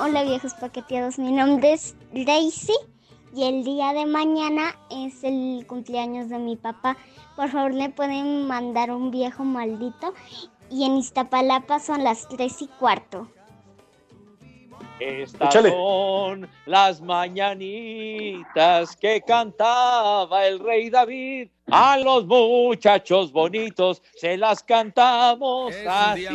[0.00, 2.74] Hola viejos paqueteados, mi nombre es Daisy
[3.34, 6.96] y el día de mañana es el cumpleaños de mi papá.
[7.36, 10.12] Por favor le pueden mandar un viejo maldito
[10.70, 13.28] y en Iztapalapa son las tres y cuarto.
[15.00, 15.70] Estas Échale.
[15.70, 21.48] son las mañanitas que cantaba el rey David.
[21.70, 26.26] A los muchachos bonitos se las cantamos así.
[26.26, 26.30] ¿Qué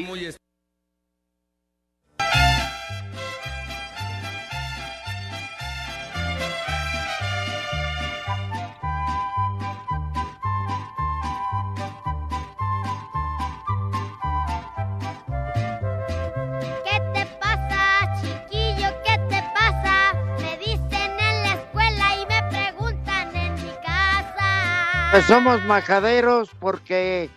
[25.12, 27.32] Pues somos majaderos porque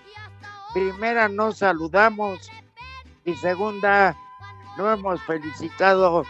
[0.75, 2.51] primera no saludamos
[3.25, 4.15] y segunda
[4.77, 6.25] no hemos felicitado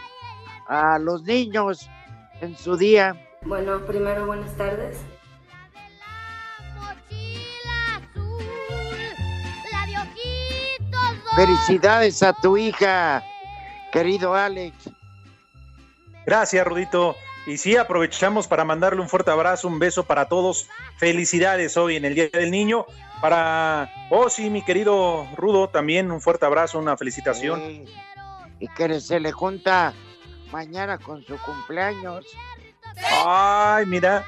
[0.67, 1.89] a los niños
[2.39, 3.15] en su día.
[3.41, 5.01] Bueno, primero buenas tardes.
[9.69, 13.21] La de ojitos Felicidades a tu hija,
[13.91, 14.89] querido Alex.
[16.25, 17.17] Gracias, Rudito.
[17.45, 20.69] Y sí, aprovechamos para mandarle un fuerte abrazo, un beso para todos.
[20.97, 22.85] Felicidades hoy en el Día del Niño.
[23.21, 27.59] Para Osi, mi querido Rudo, también un fuerte abrazo, una felicitación.
[27.59, 27.85] Sí.
[28.59, 29.93] Y que se le junta
[30.51, 32.25] mañana con su cumpleaños.
[33.25, 34.25] Ay, mira,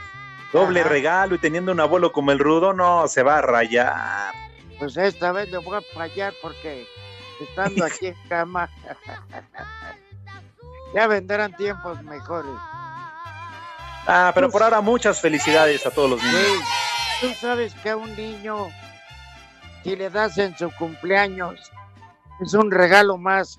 [0.51, 0.89] doble Ajá.
[0.89, 4.33] regalo y teniendo un abuelo como el Rudo, no, se va a rayar.
[4.77, 6.85] Pues esta vez le voy a fallar porque
[7.39, 8.69] estando aquí en cama
[10.93, 12.51] ya vendrán tiempos mejores.
[14.07, 16.41] Ah, pero por ahora muchas felicidades a todos los niños.
[17.19, 18.67] Sí, tú sabes que a un niño,
[19.83, 21.71] si le das en su cumpleaños,
[22.41, 23.57] es un regalo más.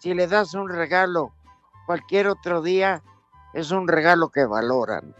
[0.00, 1.32] Si le das un regalo
[1.86, 3.02] cualquier otro día,
[3.54, 5.14] es un regalo que valoran.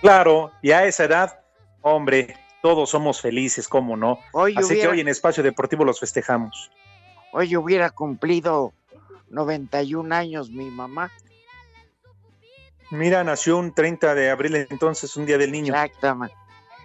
[0.00, 1.40] Claro, y a esa edad,
[1.80, 4.18] hombre, todos somos felices, ¿cómo no?
[4.32, 6.70] Hoy Así que hoy en Espacio Deportivo los festejamos.
[7.32, 8.72] Hoy hubiera cumplido
[9.30, 11.10] 91 años mi mamá.
[12.92, 15.72] Mira, nació un 30 de abril, entonces, un día del niño.
[15.72, 16.36] Exactamente.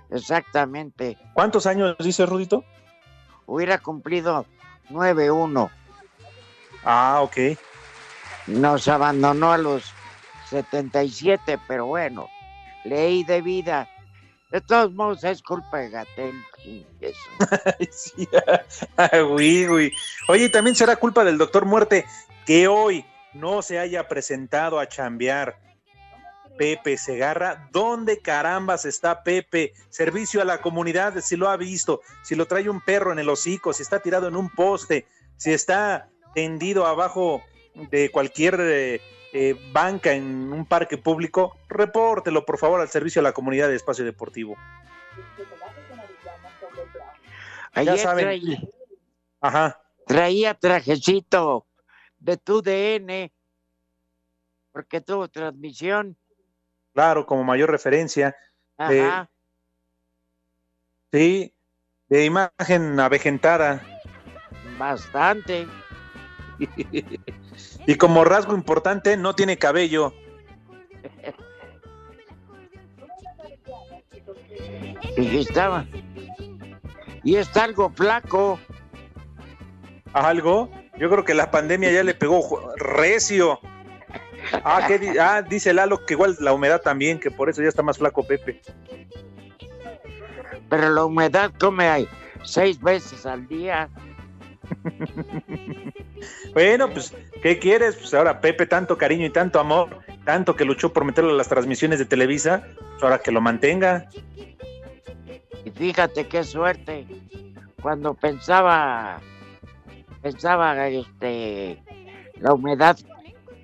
[0.10, 1.18] Exactamente.
[1.34, 2.64] ¿Cuántos años dice Rudito?
[3.46, 4.46] Hubiera cumplido
[4.90, 5.70] 9-1.
[6.86, 7.58] Ah, ok.
[8.48, 9.94] Nos abandonó a los
[10.50, 12.30] 77, pero bueno,
[12.86, 13.90] ley de vida.
[14.50, 16.42] De todos modos, es culpa de Gatel.
[17.92, 18.28] Sí,
[18.98, 19.10] ah.
[20.30, 22.06] Oye, también será culpa del doctor Muerte
[22.46, 25.67] que hoy no se haya presentado a chambear.
[26.58, 29.74] Pepe Segarra, ¿dónde carambas está Pepe?
[29.90, 33.30] Servicio a la comunidad, si lo ha visto, si lo trae un perro en el
[33.30, 35.06] hocico, si está tirado en un poste,
[35.38, 37.44] si está tendido abajo
[37.92, 39.02] de cualquier eh,
[39.34, 43.76] eh, banca en un parque público, repórtelo por favor al servicio a la comunidad de
[43.76, 44.58] Espacio Deportivo.
[47.74, 48.26] Ayer saben.
[48.26, 48.62] traía,
[49.40, 49.82] Ajá.
[50.08, 51.68] traía trajecito
[52.18, 53.32] de tu DN,
[54.72, 56.18] porque tuvo transmisión.
[56.98, 58.36] Claro, como mayor referencia.
[58.90, 59.30] de- Ajá.
[61.12, 61.54] sí,
[62.10, 63.84] de imagen avejentada.
[64.80, 65.68] Bastante.
[67.86, 70.12] y como rasgo importante, no tiene cabello.
[75.18, 75.86] Y estaba.
[77.24, 78.60] Y está algo flaco.
[80.14, 80.72] ¿Algo?
[80.98, 83.60] Yo creo que la pandemia ya le pegó recio.
[84.64, 87.70] Ah, ¿qué di- ah, dice Lalo que igual la humedad también, que por eso ya
[87.70, 88.62] está más flaco Pepe.
[90.70, 92.08] Pero la humedad come
[92.44, 93.90] seis veces al día.
[96.54, 97.96] Bueno, pues, ¿qué quieres?
[97.96, 101.48] Pues ahora Pepe, tanto cariño y tanto amor, tanto que luchó por meterlo a las
[101.48, 104.10] transmisiones de Televisa, pues ahora que lo mantenga.
[105.64, 107.06] Y fíjate qué suerte.
[107.82, 109.22] Cuando pensaba,
[110.24, 111.80] pensaba este,
[112.40, 112.98] la humedad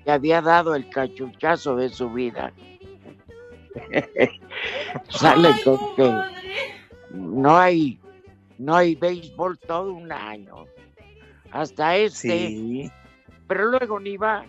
[0.04, 2.52] que había dado el cachuchazo de su vida.
[5.08, 6.12] Sale con que
[7.10, 7.98] no hay,
[8.58, 10.66] no hay béisbol todo un año.
[11.50, 12.48] Hasta este.
[12.48, 12.90] Sí.
[13.48, 14.44] Pero luego ni va.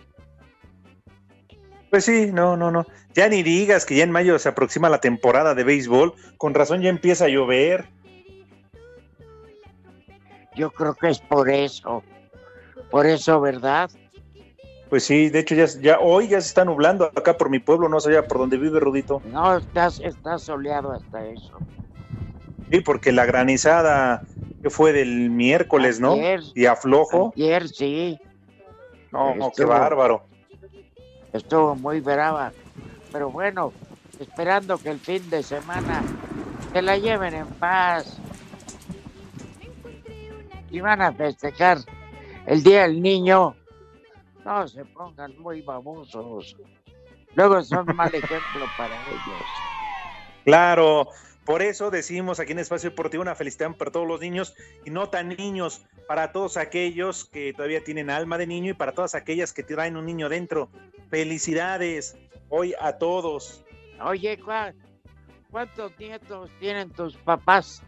[1.90, 2.86] Pues sí, no, no, no.
[3.14, 6.14] Ya ni digas que ya en mayo se aproxima la temporada de béisbol.
[6.36, 7.86] Con razón ya empieza a llover.
[10.54, 12.02] Yo creo que es por eso.
[12.90, 13.90] Por eso, ¿verdad?
[14.88, 17.88] Pues sí, de hecho ya, ya hoy ya se está nublando acá por mi pueblo,
[17.88, 19.20] no sé allá por donde vive Rudito.
[19.32, 21.58] No, estás, está soleado hasta eso.
[22.70, 24.22] Sí, porque la granizada
[24.62, 26.16] que fue del miércoles, ¿no?
[26.54, 27.32] Y aflojo.
[27.36, 28.18] Ayer sí.
[29.12, 30.22] No, no, qué Estuvo- bárbaro.
[31.32, 32.52] Estuvo muy brava.
[33.12, 33.72] Pero bueno,
[34.20, 36.02] esperando que el fin de semana
[36.72, 38.18] se la lleven en paz.
[40.70, 41.78] Y van a festejar
[42.46, 43.54] el Día del Niño.
[44.46, 46.56] No se pongan muy babosos.
[47.34, 49.42] Luego son mal ejemplo para ellos.
[50.44, 51.08] Claro,
[51.44, 54.54] por eso decimos aquí en Espacio Deportivo una felicidad para todos los niños
[54.84, 58.92] y no tan niños, para todos aquellos que todavía tienen alma de niño y para
[58.92, 60.70] todas aquellas que traen un niño dentro.
[61.10, 62.16] Felicidades
[62.48, 63.64] hoy a todos.
[64.00, 64.72] Oye, ¿cuá-
[65.50, 67.82] ¿cuántos nietos tienen tus papás?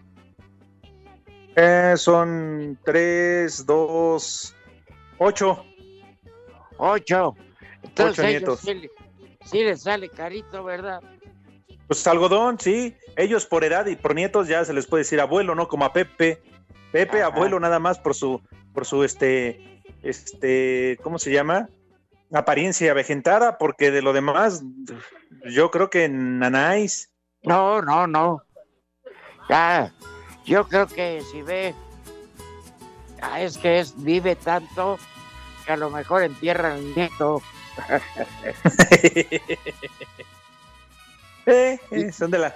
[1.55, 4.57] Eh, son tres, dos,
[5.19, 5.65] ocho.
[6.79, 7.37] Ocho.
[7.83, 8.61] Entonces Ocho nietos.
[8.61, 8.91] sí, le-
[9.45, 11.01] sí les sale carito, ¿verdad?
[11.87, 12.97] Pues algodón, sí.
[13.17, 15.69] Ellos por edad y por nietos ya se les puede decir abuelo, ¿no?
[15.69, 16.41] Como a Pepe.
[16.93, 18.41] Pepe, abuelo, nada más por su,
[18.73, 21.69] por su este, este, ¿cómo se llama?
[22.33, 24.63] Apariencia avejentada, porque de lo demás,
[25.51, 27.11] yo creo que nanáis.
[27.43, 28.43] No, no, no.
[29.51, 29.93] Ya,
[30.45, 31.75] yo creo que si ve,
[33.23, 34.99] ah, es que es, vive tanto
[35.69, 37.43] que a lo mejor entierran el nieto.
[41.51, 42.53] Eh, eh, son de, la,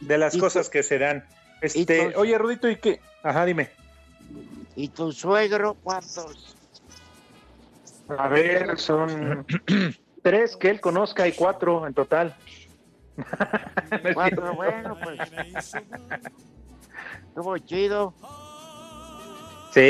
[0.00, 1.22] de las cosas que se dan.
[1.60, 2.98] Este, oye, Rudito, ¿y qué?
[3.22, 3.68] Ajá, dime.
[4.74, 6.56] ¿Y tu suegro cuántos?
[8.16, 9.44] A ver, son
[10.22, 12.34] tres que él conozca y cuatro en total.
[14.14, 15.74] Cuatro, bueno, pues.
[17.28, 18.14] Estuvo chido.
[19.74, 19.80] Sí.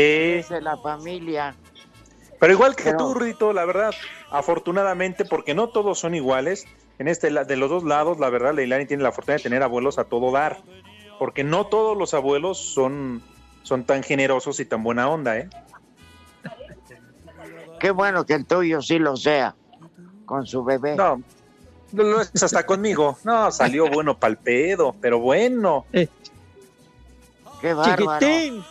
[0.40, 1.55] Es de la familia.
[2.42, 3.94] Pero igual que Pero- tú, Rudito, la verdad,
[4.28, 6.66] afortunadamente, porque no todos son iguales,
[6.98, 9.96] en este de los dos lados, la verdad, Leilani tiene la fortuna de tener abuelos
[9.96, 10.61] a todo dar,
[11.20, 13.22] porque no todos los abuelos son,
[13.62, 15.48] son tan generosos y tan buena onda, ¿eh?
[17.78, 19.55] Qué bueno que el tuyo sí lo sea,
[20.26, 20.96] con su bebé.
[20.96, 21.22] No,
[21.92, 23.18] lo es hasta conmigo.
[23.22, 25.87] No, salió bueno pal pedo, pero bueno.
[25.92, 26.09] Qué
[27.72, 28.18] bárbaro.
[28.18, 28.64] Chiquitín.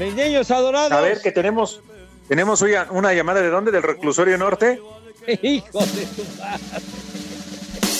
[0.00, 0.92] Mis niños adorados.
[0.92, 1.82] A ver, que tenemos,
[2.26, 4.80] tenemos hoy una llamada de dónde, del reclusorio norte.
[5.42, 6.64] Hijo de tu madre.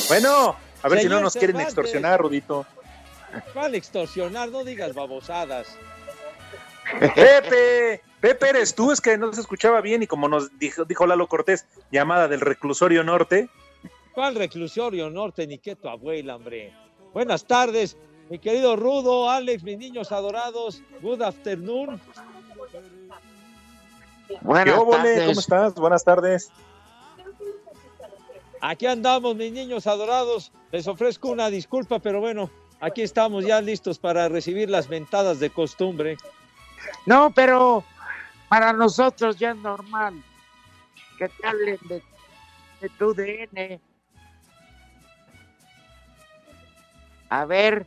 [0.09, 2.65] Bueno, a ver si no nos quieren extorsionar, Rudito.
[3.53, 4.49] ¿Cuál extorsionar?
[4.49, 5.77] No digas babosadas.
[7.15, 11.07] Pepe, Pepe eres tú, es que no se escuchaba bien y como nos dijo, dijo
[11.07, 13.51] Lalo Cortés, llamada del reclusorio norte.
[14.15, 16.73] ¿Cuál reclusorio norte ni qué tu abuela, hombre?
[17.13, 17.99] Buenas tardes,
[18.31, 20.81] mi querido Rudo, Alex, mis niños adorados.
[21.03, 22.01] Good afternoon.
[24.43, 25.27] Buenas tardes.
[25.27, 25.75] ¿Cómo estás?
[25.75, 26.53] Buenas tardes.
[28.61, 30.53] Aquí andamos, mis niños adorados.
[30.71, 35.51] Les ofrezco una disculpa, pero bueno, aquí estamos ya listos para recibir las ventadas de
[35.51, 36.17] costumbre.
[37.07, 37.83] No, pero
[38.49, 40.23] para nosotros ya es normal
[41.19, 42.01] que te hablen de,
[42.81, 43.81] de tu DN.
[47.29, 47.87] A ver,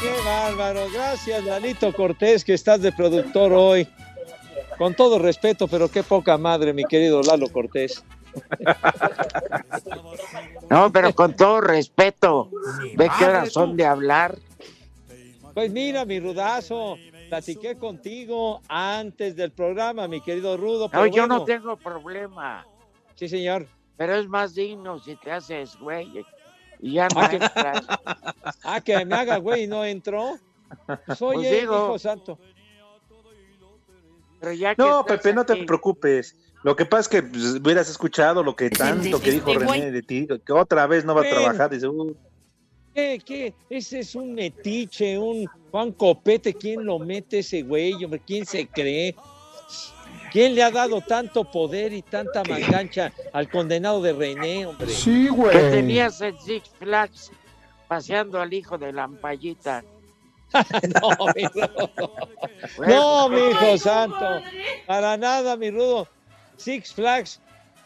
[0.00, 0.86] Qué bárbaro.
[0.92, 3.88] Gracias, Lalito Cortés, que estás de productor hoy.
[4.76, 8.04] Con todo respeto, pero qué poca madre, mi querido Lalo Cortés.
[10.70, 12.50] No, pero con todo respeto,
[12.94, 14.38] ve qué horas son de hablar.
[15.54, 16.96] Pues mira, mi rudazo,
[17.28, 20.88] platiqué contigo antes del programa, mi querido Rudo.
[20.88, 22.64] pero No, yo no tengo problema.
[23.16, 23.66] Sí, señor.
[23.96, 26.24] Pero es más digno si te haces güey
[26.80, 27.86] y ya no Ah, que- entras.
[28.64, 30.38] Ah, que me haga güey, ¿no entró?
[31.06, 31.74] Pues, oye, Pues digo.
[31.76, 32.38] hijo santo.
[34.40, 36.36] Pero ya que No, Pepe, no te preocupes.
[36.62, 39.52] Lo que pasa es que pues, hubieras escuchado lo que tanto que dijo.
[39.54, 41.70] René de ti, que otra vez no va a trabajar.
[41.70, 42.14] Dice, "Uh,
[42.94, 43.54] ¿Qué, qué?
[43.70, 46.52] Ese es un metiche, un Juan Copete.
[46.54, 47.94] ¿Quién lo mete ese güey?
[48.26, 49.14] ¿Quién se cree?
[50.30, 54.88] ¿Quién le ha dado tanto poder y tanta mangancha al condenado de René, hombre?
[54.88, 57.30] Sí, Que tenías en Six Flags
[57.86, 59.84] paseando al hijo de Lampallita.
[61.02, 62.12] no, mi Rudo.
[62.86, 64.42] No, mi hijo santo.
[64.86, 66.08] Para nada, mi Rudo.
[66.56, 67.40] Six Flags,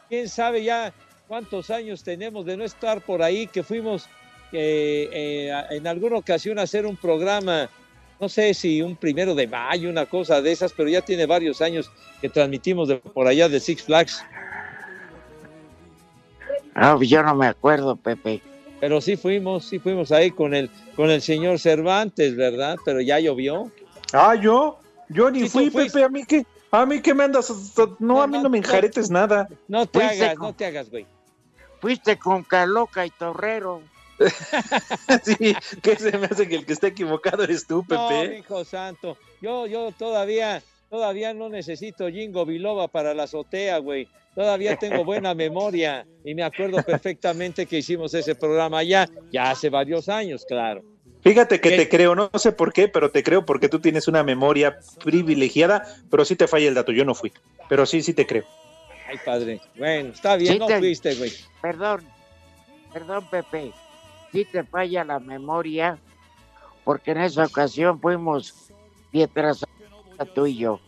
[0.08, 0.92] quién sabe ya
[1.28, 4.08] cuántos años tenemos de no estar por ahí, que fuimos
[4.52, 7.68] eh, eh, en alguna ocasión a hacer un programa,
[8.22, 11.60] no sé si un primero de mayo, una cosa de esas, pero ya tiene varios
[11.60, 14.24] años que transmitimos de por allá de Six Flags.
[16.76, 18.40] Ah, yo no me acuerdo, Pepe.
[18.78, 22.76] Pero sí fuimos, sí fuimos ahí con el, con el señor Cervantes, ¿verdad?
[22.84, 23.72] Pero ya llovió.
[24.12, 25.70] Ah, yo, yo ni Sí, fui.
[25.70, 27.52] Pepe, a mí que, a mí que me andas,
[27.98, 29.48] no, a mí no me enjaretes nada.
[29.66, 31.06] No te Fuiste hagas, con- no te hagas, güey.
[31.80, 33.82] Fuiste con Caloca y Torrero.
[35.24, 38.38] sí, que se me hace que el que está equivocado eres tú, No, Pepe.
[38.38, 39.16] hijo santo.
[39.40, 44.08] Yo, yo todavía, todavía no necesito Jingo Biloba para la azotea, güey.
[44.34, 49.68] Todavía tengo buena memoria y me acuerdo perfectamente que hicimos ese programa allá, ya hace
[49.68, 50.82] varios años, claro.
[51.22, 54.24] Fíjate que te creo, no sé por qué, pero te creo porque tú tienes una
[54.24, 57.32] memoria privilegiada, pero sí te falla el dato, yo no fui.
[57.68, 58.44] Pero sí, sí te creo.
[59.08, 59.60] Ay, padre.
[59.76, 61.30] Bueno, está bien, Sí no te- fuiste, güey.
[61.60, 62.04] Perdón,
[62.92, 63.72] perdón, Pepe.
[64.32, 65.98] Sí te falla la memoria,
[66.84, 68.72] porque en esa ocasión fuimos
[69.10, 69.64] piedras
[70.34, 70.80] tú y yo.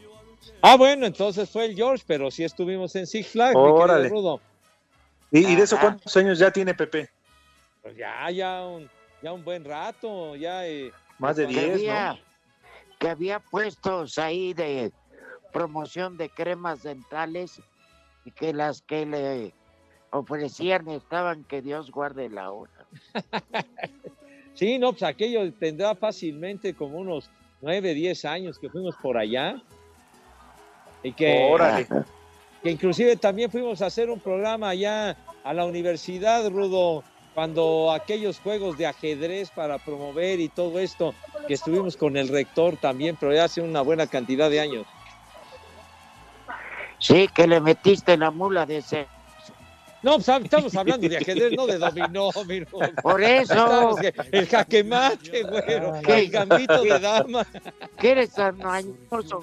[0.62, 4.08] Ah, bueno, entonces fue el George, pero sí estuvimos en Six Flags, Órale.
[4.08, 4.40] Rudo.
[5.30, 7.10] ¿Y, y de eso cuántos años ya tiene Pepe?
[7.82, 8.88] Pues ya, ya un,
[9.20, 10.66] ya un buen rato, ya.
[10.66, 12.18] eh, Más de que 10, había, ¿no?
[12.98, 14.90] que había puestos ahí de
[15.52, 17.60] promoción de cremas dentales
[18.24, 19.54] y que las que le
[20.10, 22.83] ofrecían estaban que Dios guarde la hora.
[24.54, 27.28] Sí, no, pues aquello tendrá fácilmente como unos
[27.60, 29.60] 9, 10 años que fuimos por allá.
[31.02, 31.88] Y que, Órale.
[32.62, 37.02] que inclusive también fuimos a hacer un programa allá a la universidad, Rudo,
[37.34, 41.14] cuando aquellos juegos de ajedrez para promover y todo esto,
[41.48, 44.86] que estuvimos con el rector también, pero ya hace una buena cantidad de años.
[46.98, 49.08] Sí, que le metiste la mula de ese.
[50.04, 52.28] No, pues, estamos hablando de ajedrez, no de dominó.
[53.02, 53.96] Por eso.
[54.30, 56.18] El jaque mate, güero, ¿Qué?
[56.18, 57.46] el gambito de dama.
[57.98, 59.42] Que eres tan mañoso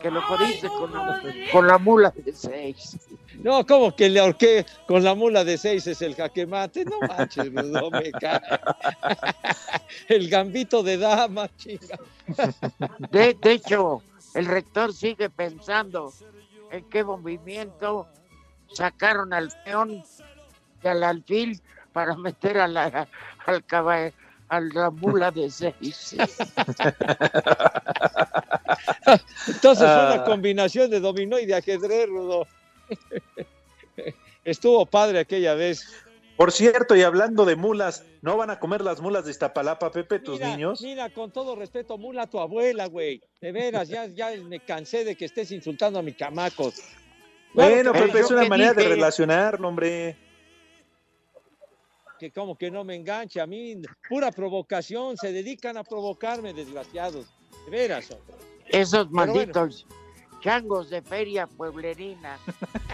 [0.00, 1.22] que lo jodiste con la,
[1.52, 2.96] con la mula de seis.
[3.42, 6.86] No, como que le ahorqué con la mula de seis es el jaque mate.
[6.86, 8.40] No manches, no me cae.
[10.08, 11.98] El gambito de dama, chica.
[13.10, 14.02] De, de hecho,
[14.34, 16.12] el rector sigue pensando
[16.70, 18.08] en qué movimiento
[18.72, 20.02] sacaron al peón
[20.82, 21.60] y al alfil
[21.92, 23.08] para meter a la,
[23.46, 24.12] al caballo,
[24.48, 26.14] a la mula de seis.
[29.46, 30.24] Entonces fue una Ah.
[30.24, 32.46] combinación de dominó y de ajedrez, Rudo.
[34.44, 35.86] Estuvo padre aquella vez.
[36.36, 40.20] Por cierto, y hablando de mulas, ¿no van a comer las mulas de Iztapalapa, Pepe,
[40.20, 40.80] tus Mira, niños?
[40.80, 43.20] mira, con todo respeto, mula tu abuela, güey.
[43.42, 46.76] De veras, ya, ya me cansé de que estés insultando a mi camacos.
[47.54, 48.94] Bueno, Pepe, es yo una manera de dije.
[48.94, 50.16] relacionarlo, hombre.
[52.18, 57.26] que como que no me enganche a mí, pura provocación, se dedican a provocarme, desgraciados.
[57.64, 58.36] De veras, hombre.
[58.68, 59.68] Esos Pero bueno.
[60.40, 62.38] Changos de feria pueblerina.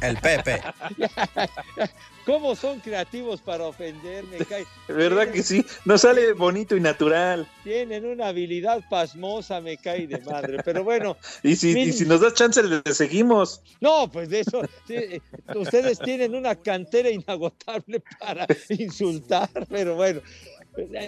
[0.00, 0.60] El Pepe.
[2.26, 4.38] ¿Cómo son creativos para ofenderme?
[4.38, 4.66] cae?
[4.88, 5.64] ¿Verdad que sí?
[5.84, 7.48] Nos sale bonito y natural.
[7.62, 10.58] Tienen una habilidad pasmosa, me cae de madre.
[10.64, 11.88] Pero bueno, Y si, Miren.
[11.90, 13.62] y si nos das chance, le seguimos.
[13.80, 15.20] no, pues de eso, sí, eh,
[15.54, 20.20] ustedes tienen una cantera inagotable para insultar, pero bueno,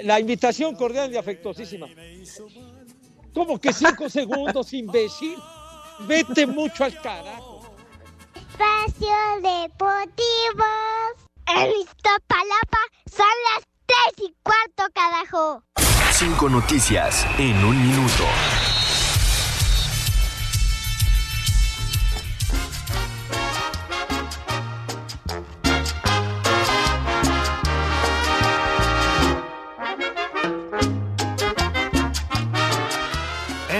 [0.05, 1.89] la invitación cordial y afectuosísima.
[3.35, 5.37] ¿Cómo que cinco segundos, imbécil?
[6.01, 7.61] Vete mucho al carajo.
[8.35, 10.65] Espacio Deportivo.
[11.47, 12.79] En Iztapalapa
[13.11, 15.63] son las tres y cuarto, carajo.
[16.13, 18.08] Cinco noticias en un minuto.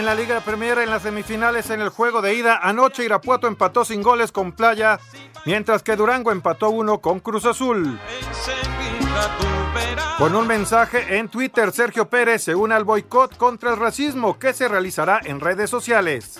[0.09, 4.03] La Liga Premier en las semifinales en el juego de ida, anoche Irapuato empató sin
[4.03, 4.99] goles con Playa,
[5.45, 8.01] mientras que Durango empató uno con Cruz Azul.
[10.17, 14.55] Con un mensaje en Twitter, Sergio Pérez se une al boicot contra el racismo que
[14.55, 16.39] se realizará en redes sociales.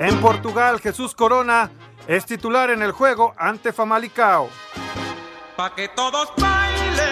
[0.00, 1.70] En Portugal, Jesús Corona
[2.08, 4.48] es titular en el juego ante Famalicao.
[5.56, 6.32] Pa' que todos.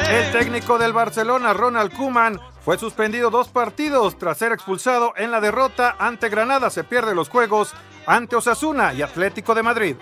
[0.08, 5.40] El técnico del Barcelona, Ronald Koeman, fue suspendido dos partidos tras ser expulsado en la
[5.40, 6.70] derrota ante Granada.
[6.70, 7.74] Se pierde los juegos
[8.06, 9.96] ante Osasuna y Atlético de Madrid.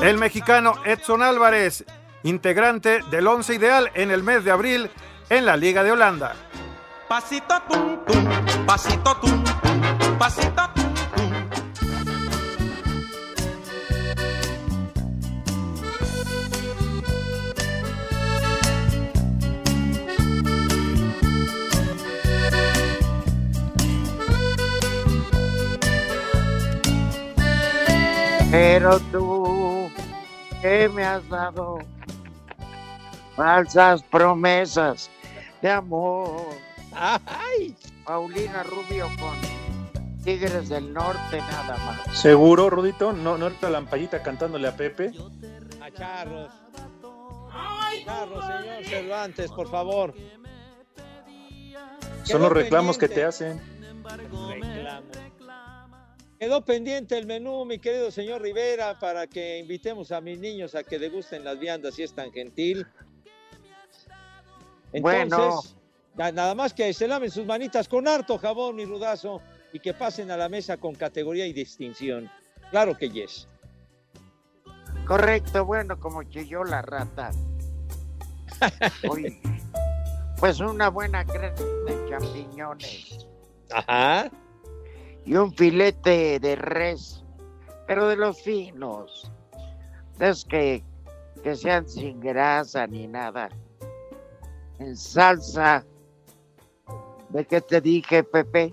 [0.00, 1.84] El mexicano Edson Álvarez,
[2.22, 4.90] integrante del once ideal en el mes de abril
[5.30, 6.34] en la Liga de Holanda.
[7.08, 10.71] Pasito tum tum, pasito tum tum, pasito
[28.52, 29.90] Pero tú,
[30.60, 31.78] ¿qué me has dado?
[33.34, 35.10] Falsas promesas
[35.62, 36.48] de amor.
[36.94, 37.74] ¡Ay!
[38.04, 42.14] Paulina Rubio con Tigres del Norte nada más.
[42.14, 43.14] ¿Seguro, Rudito?
[43.14, 45.12] ¿No, no era Lampallita cantándole a Pepe?
[45.80, 46.52] A Charros.
[48.04, 50.14] Charros, señor Cervantes, por favor.
[52.24, 53.58] Son los reclamos que te hacen.
[54.04, 55.31] Reclamo.
[56.42, 60.82] Quedó pendiente el menú, mi querido señor Rivera, para que invitemos a mis niños a
[60.82, 62.84] que degusten las viandas, si es tan gentil.
[64.92, 65.62] Entonces, Bueno.
[66.16, 69.40] na- nada más que se laven sus manitas con harto jabón y rudazo
[69.72, 72.28] y que pasen a la mesa con categoría y distinción.
[72.72, 73.46] Claro que yes.
[75.06, 77.30] Correcto, bueno, como chilló la rata.
[79.08, 79.40] Oye,
[80.40, 81.54] pues una buena crema
[81.86, 83.28] de champiñones.
[83.70, 84.28] Ajá.
[85.24, 87.24] Y un filete de res,
[87.86, 89.30] pero de los finos.
[90.18, 90.82] Es que,
[91.42, 93.48] que sean sin grasa ni nada.
[94.78, 95.84] En salsa.
[97.28, 98.72] ¿De qué te dije, Pepe?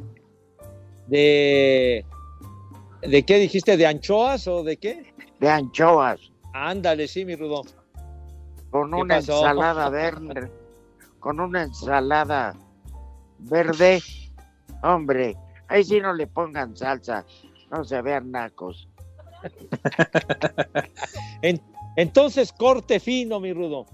[1.07, 2.05] De.
[3.01, 3.77] ¿De qué dijiste?
[3.77, 5.13] ¿De anchoas o de qué?
[5.39, 6.19] De anchoas.
[6.53, 7.61] Ándale, sí, mi Rudo.
[8.71, 9.37] con ¿Qué una pasó?
[9.37, 10.51] ensalada verde,
[11.19, 12.55] con una ensalada
[13.39, 14.01] verde,
[14.83, 15.37] hombre,
[15.69, 17.25] ahí sí no le pongan salsa,
[17.71, 18.87] no se vean nacos.
[21.41, 21.61] En-
[21.95, 23.85] entonces, corte fino, mi Rudo.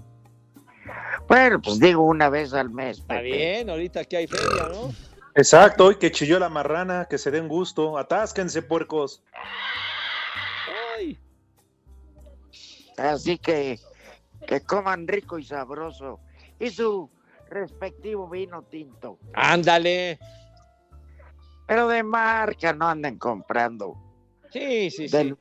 [1.28, 2.98] Bueno, pues digo una vez al mes.
[2.98, 4.90] Está bien, ahorita que hay feria, ¿no?
[5.34, 7.98] Exacto, hoy que chilló la marrana, que se den gusto.
[7.98, 9.22] Atásquense, puercos.
[10.96, 11.18] Ay,
[12.96, 13.78] Así que
[14.46, 16.20] que coman rico y sabroso
[16.58, 17.10] y su
[17.50, 19.18] respectivo vino tinto.
[19.34, 20.18] ándale.
[21.66, 23.96] Pero de marca no anden comprando.
[24.50, 25.16] Sí, sí, sí.
[25.16, 25.36] Del,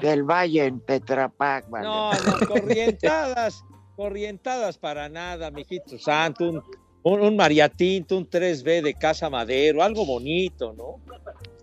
[0.00, 1.86] del Valle en Tetrapac, vale.
[1.86, 3.64] No, no, corrientadas,
[3.96, 6.48] corrientadas para nada, mijito santo.
[6.48, 6.62] Un,
[7.02, 11.00] un, un mariatinto, un 3B de Casa Madero, algo bonito, ¿no?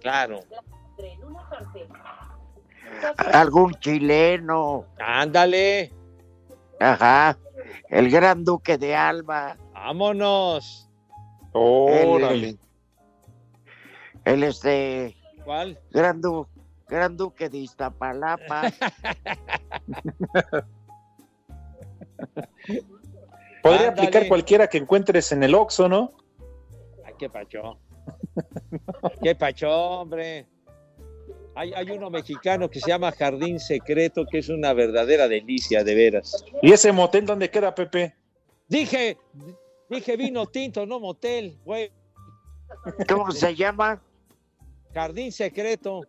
[0.02, 0.40] Claro.
[3.34, 4.86] Algún chileno.
[5.00, 5.92] Ándale.
[6.80, 7.38] Ajá.
[7.90, 9.58] El gran duque de Alba.
[9.74, 10.90] Vámonos.
[11.54, 12.60] El,
[14.34, 15.80] el, este ¿Cuál?
[15.92, 16.48] gran, du-
[16.88, 18.72] gran duque de Iztapalapa.
[23.64, 24.02] Podría Ándale.
[24.08, 26.14] aplicar cualquiera que encuentres en el Oxxo, ¿no?
[27.06, 27.78] Ay, qué pacho.
[29.22, 30.46] qué pacho, hombre.
[31.56, 35.96] Hay, hay uno mexicano que se llama Jardín Secreto, que es una verdadera delicia, de
[35.96, 36.46] veras.
[36.62, 38.16] ¿Y ese motel dónde queda, Pepe?
[38.68, 39.18] Dije,
[39.90, 41.92] dije vino tinto, no motel, güey.
[43.10, 44.02] ¿Cómo se llama?
[44.98, 46.02] Jardín Secreto.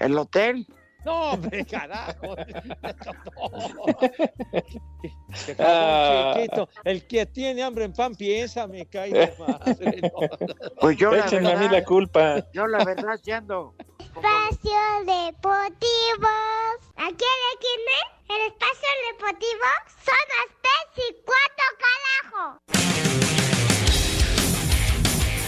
[0.00, 0.66] ¿El hotel?
[1.04, 2.34] No, hombre, carajo.
[2.34, 3.96] No.
[5.60, 6.34] Ah.
[6.36, 6.68] chiquito.
[6.82, 10.00] El que tiene hambre en pan piensa, me cae de madre.
[10.02, 10.10] no.
[10.80, 12.44] Pues yo la Échenme a mí verdad, la culpa.
[12.52, 13.74] yo la verdad ando.
[14.00, 16.28] Espacio Deportivo.
[16.96, 17.88] Aquí en XN,
[18.34, 19.68] el espacio deportivo
[20.04, 20.48] son las
[20.96, 21.64] 3 y 4
[22.32, 23.47] carajo.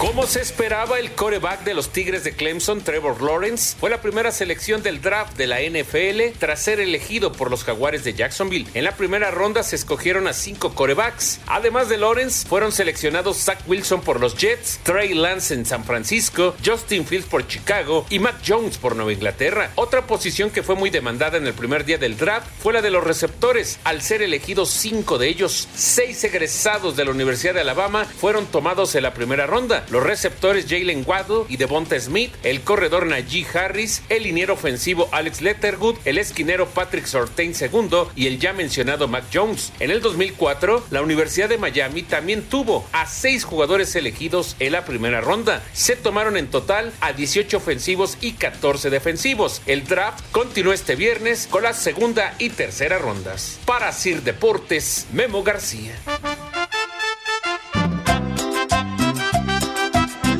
[0.01, 4.01] ¿Cómo Como se esperaba, el coreback de los Tigres de Clemson, Trevor Lawrence, fue la
[4.01, 8.67] primera selección del draft de la NFL tras ser elegido por los Jaguares de Jacksonville.
[8.75, 11.39] En la primera ronda se escogieron a cinco corebacks.
[11.47, 16.55] Además de Lawrence, fueron seleccionados Zach Wilson por los Jets, Trey Lance en San Francisco,
[16.63, 19.71] Justin Fields por Chicago y Mac Jones por Nueva Inglaterra.
[19.73, 22.91] Otra posición que fue muy demandada en el primer día del draft fue la de
[22.91, 25.67] los receptores, al ser elegidos cinco de ellos.
[25.73, 29.83] Seis egresados de la Universidad de Alabama fueron tomados en la primera ronda.
[29.91, 35.41] Los receptores Jalen Waddle y Devonta Smith, el corredor Najee Harris, el liniero ofensivo Alex
[35.41, 39.73] Lettergood, el esquinero Patrick Sortain II y el ya mencionado Mac Jones.
[39.81, 44.85] En el 2004, la Universidad de Miami también tuvo a seis jugadores elegidos en la
[44.85, 45.61] primera ronda.
[45.73, 49.61] Se tomaron en total a 18 ofensivos y 14 defensivos.
[49.65, 53.59] El draft continuó este viernes con la segunda y tercera rondas.
[53.65, 55.99] Para Sir Deportes, Memo García.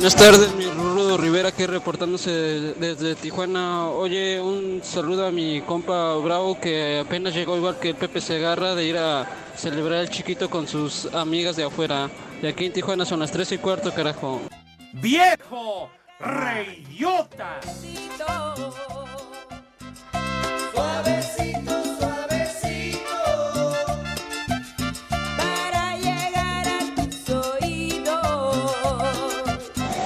[0.02, 2.28] Buenas tardes, mi Rudo Rivera, aquí reportándose
[2.74, 3.86] desde Tijuana.
[3.86, 8.74] Oye, un saludo a mi compa Bravo que apenas llegó igual que el Pepe Segarra
[8.74, 9.24] de ir a
[9.56, 12.10] celebrar el chiquito con sus amigas de afuera.
[12.42, 14.40] Y aquí en Tijuana son las 3 y cuarto, carajo.
[14.94, 15.88] ¡Viejo!
[16.18, 17.60] ¡Reyota!
[20.74, 21.31] Suavecito,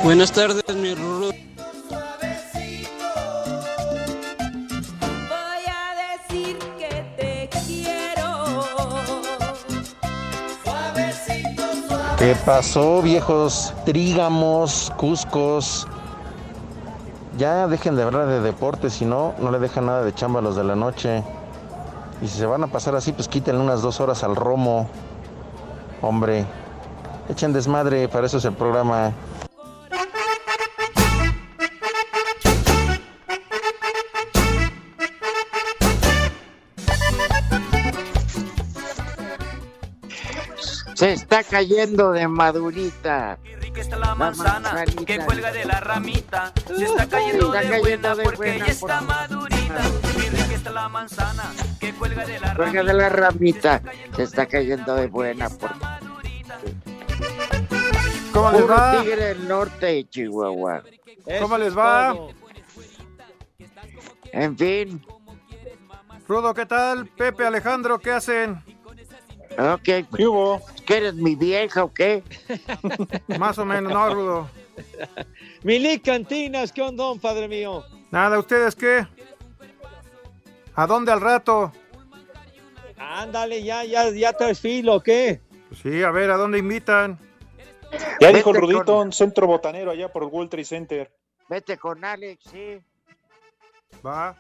[0.07, 1.33] Buenas tardes, mi Rudo.
[1.33, 1.35] Voy
[5.67, 8.63] a decir que te quiero.
[10.63, 12.17] Suavecito, suavecito.
[12.19, 15.89] ¿Qué pasó, viejos trígamos, cuscos?
[17.37, 20.43] Ya dejen de hablar de deportes, si no, no le dejan nada de chamba a
[20.43, 21.25] los de la noche.
[22.23, 24.89] Y si se van a pasar así, pues quítenle unas dos horas al romo.
[26.01, 26.47] Hombre,
[27.29, 29.13] echen desmadre, para eso es el programa.
[40.97, 43.39] Se está cayendo de madurita.
[43.77, 46.53] está la manzana que cuelga de la ramita.
[46.75, 49.83] Se está cayendo Se está de cayendo buena de porque buena ya está por- madurita.
[50.15, 51.43] Qué rica está la manzana
[51.79, 53.83] que cuelga de la Cuelga de la ramita.
[54.17, 55.51] Se está cayendo de buena.
[55.51, 55.71] Por...
[58.33, 59.03] ¿Cómo les va?
[59.03, 60.83] tigre del norte de Chihuahua.
[61.41, 62.15] ¿Cómo les va?
[64.33, 65.05] En fin.
[66.27, 67.07] Rudo, ¿qué tal?
[67.07, 68.63] Pepe, Alejandro, ¿qué hacen?
[69.59, 69.83] Ok.
[69.83, 70.61] ¿Qué hubo?
[70.87, 72.23] ¿Que eres mi vieja o qué?
[73.39, 74.51] Más o menos, no, Rudo.
[75.63, 77.85] Milik Cantinas, ¿qué onda, padre mío?
[78.11, 79.07] Nada, ¿ustedes qué?
[80.75, 81.73] ¿A dónde al rato?
[82.99, 85.41] Ándale, ya, ya, ya traes filo, ¿qué?
[85.69, 87.19] Pues sí, a ver, ¿a dónde invitan?
[88.21, 91.13] Ya dijo el Vete Rudito, con- un centro botanero allá por World Trade Center.
[91.49, 92.79] Vete con Alex, sí.
[94.05, 94.37] Va.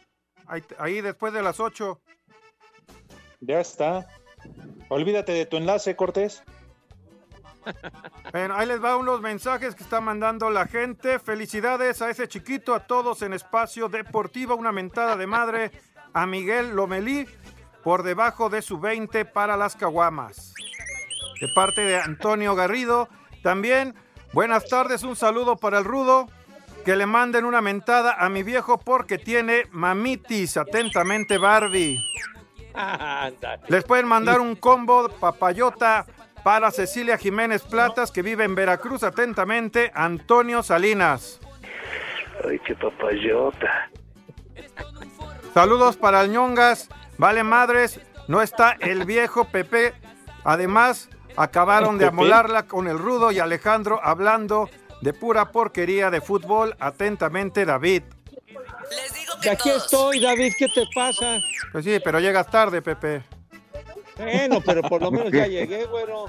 [0.46, 2.00] Ahí, ahí después de las 8.
[3.40, 4.06] Ya está.
[4.88, 6.42] Olvídate de tu enlace, Cortés.
[8.32, 11.18] Bueno, ahí les va unos mensajes que está mandando la gente.
[11.18, 14.54] Felicidades a ese chiquito, a todos en Espacio Deportivo.
[14.54, 15.70] Una mentada de madre
[16.12, 17.26] a Miguel Lomelí
[17.82, 20.54] por debajo de su 20 para las caguamas.
[21.40, 23.08] De parte de Antonio Garrido.
[23.42, 23.94] También,
[24.32, 26.28] buenas tardes, un saludo para el Rudo.
[26.84, 30.56] Que le manden una mentada a mi viejo porque tiene mamitis.
[30.56, 32.00] Atentamente, Barbie.
[33.68, 36.06] Les pueden mandar un combo papayota
[36.44, 39.02] para Cecilia Jiménez Platas, que vive en Veracruz.
[39.02, 41.40] Atentamente, Antonio Salinas.
[42.48, 43.90] Ay, qué papayota.
[45.52, 46.88] Saludos para Alñongas.
[47.18, 49.94] Vale madres, no está el viejo Pepe.
[50.44, 54.68] Además, acabaron de amolarla con el Rudo y Alejandro hablando
[55.00, 56.76] de pura porquería de fútbol.
[56.78, 58.02] Atentamente, David.
[59.42, 61.38] Que aquí estoy, David, ¿qué te pasa?
[61.72, 63.22] Pues sí, pero llegas tarde, Pepe.
[64.16, 66.26] Bueno, pero por lo menos ya llegué, güero.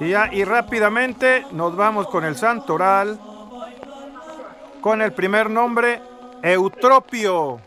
[0.00, 3.18] Y, ya, y rápidamente nos vamos con el Santoral.
[4.80, 6.00] Con el primer nombre,
[6.42, 7.60] Eutropio.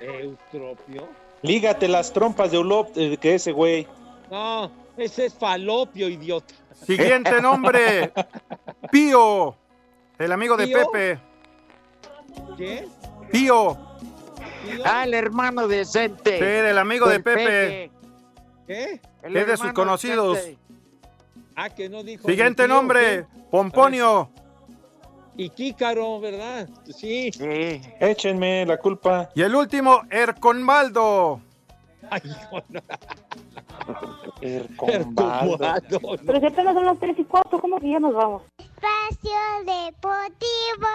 [0.00, 1.08] Eutropio.
[1.42, 3.86] Lígate las trompas de Ulop, eh, que ese güey.
[4.30, 6.54] No, ese es falopio, idiota.
[6.84, 8.12] Siguiente nombre,
[8.90, 9.56] Pío.
[10.18, 10.68] El amigo de.
[10.68, 11.18] Pepe.
[12.56, 12.88] ¿Qué?
[13.30, 13.76] Pío.
[14.84, 16.38] Ah, el hermano decente.
[16.38, 17.90] Sí, del amigo de Pepe.
[18.66, 19.00] ¿Qué?
[19.22, 20.36] El Es de sus conocidos.
[20.36, 20.58] decente.
[21.56, 22.26] Ah, que no dijo.
[22.26, 23.42] Siguiente tío, nombre, ¿qué?
[23.50, 24.30] Pomponio.
[25.36, 26.68] Y Kícaro, ¿verdad?
[26.96, 27.30] Sí.
[28.00, 29.30] Échenme la culpa.
[29.34, 31.40] Y el último, Erconbaldo.
[34.40, 35.58] Perturbado.
[36.26, 38.42] Pero si apenas son las 3 y 4, ¿cómo que ya nos vamos?
[38.58, 40.88] Espacio Deportivo.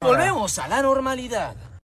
[0.00, 1.56] Volvemos a la normalidad.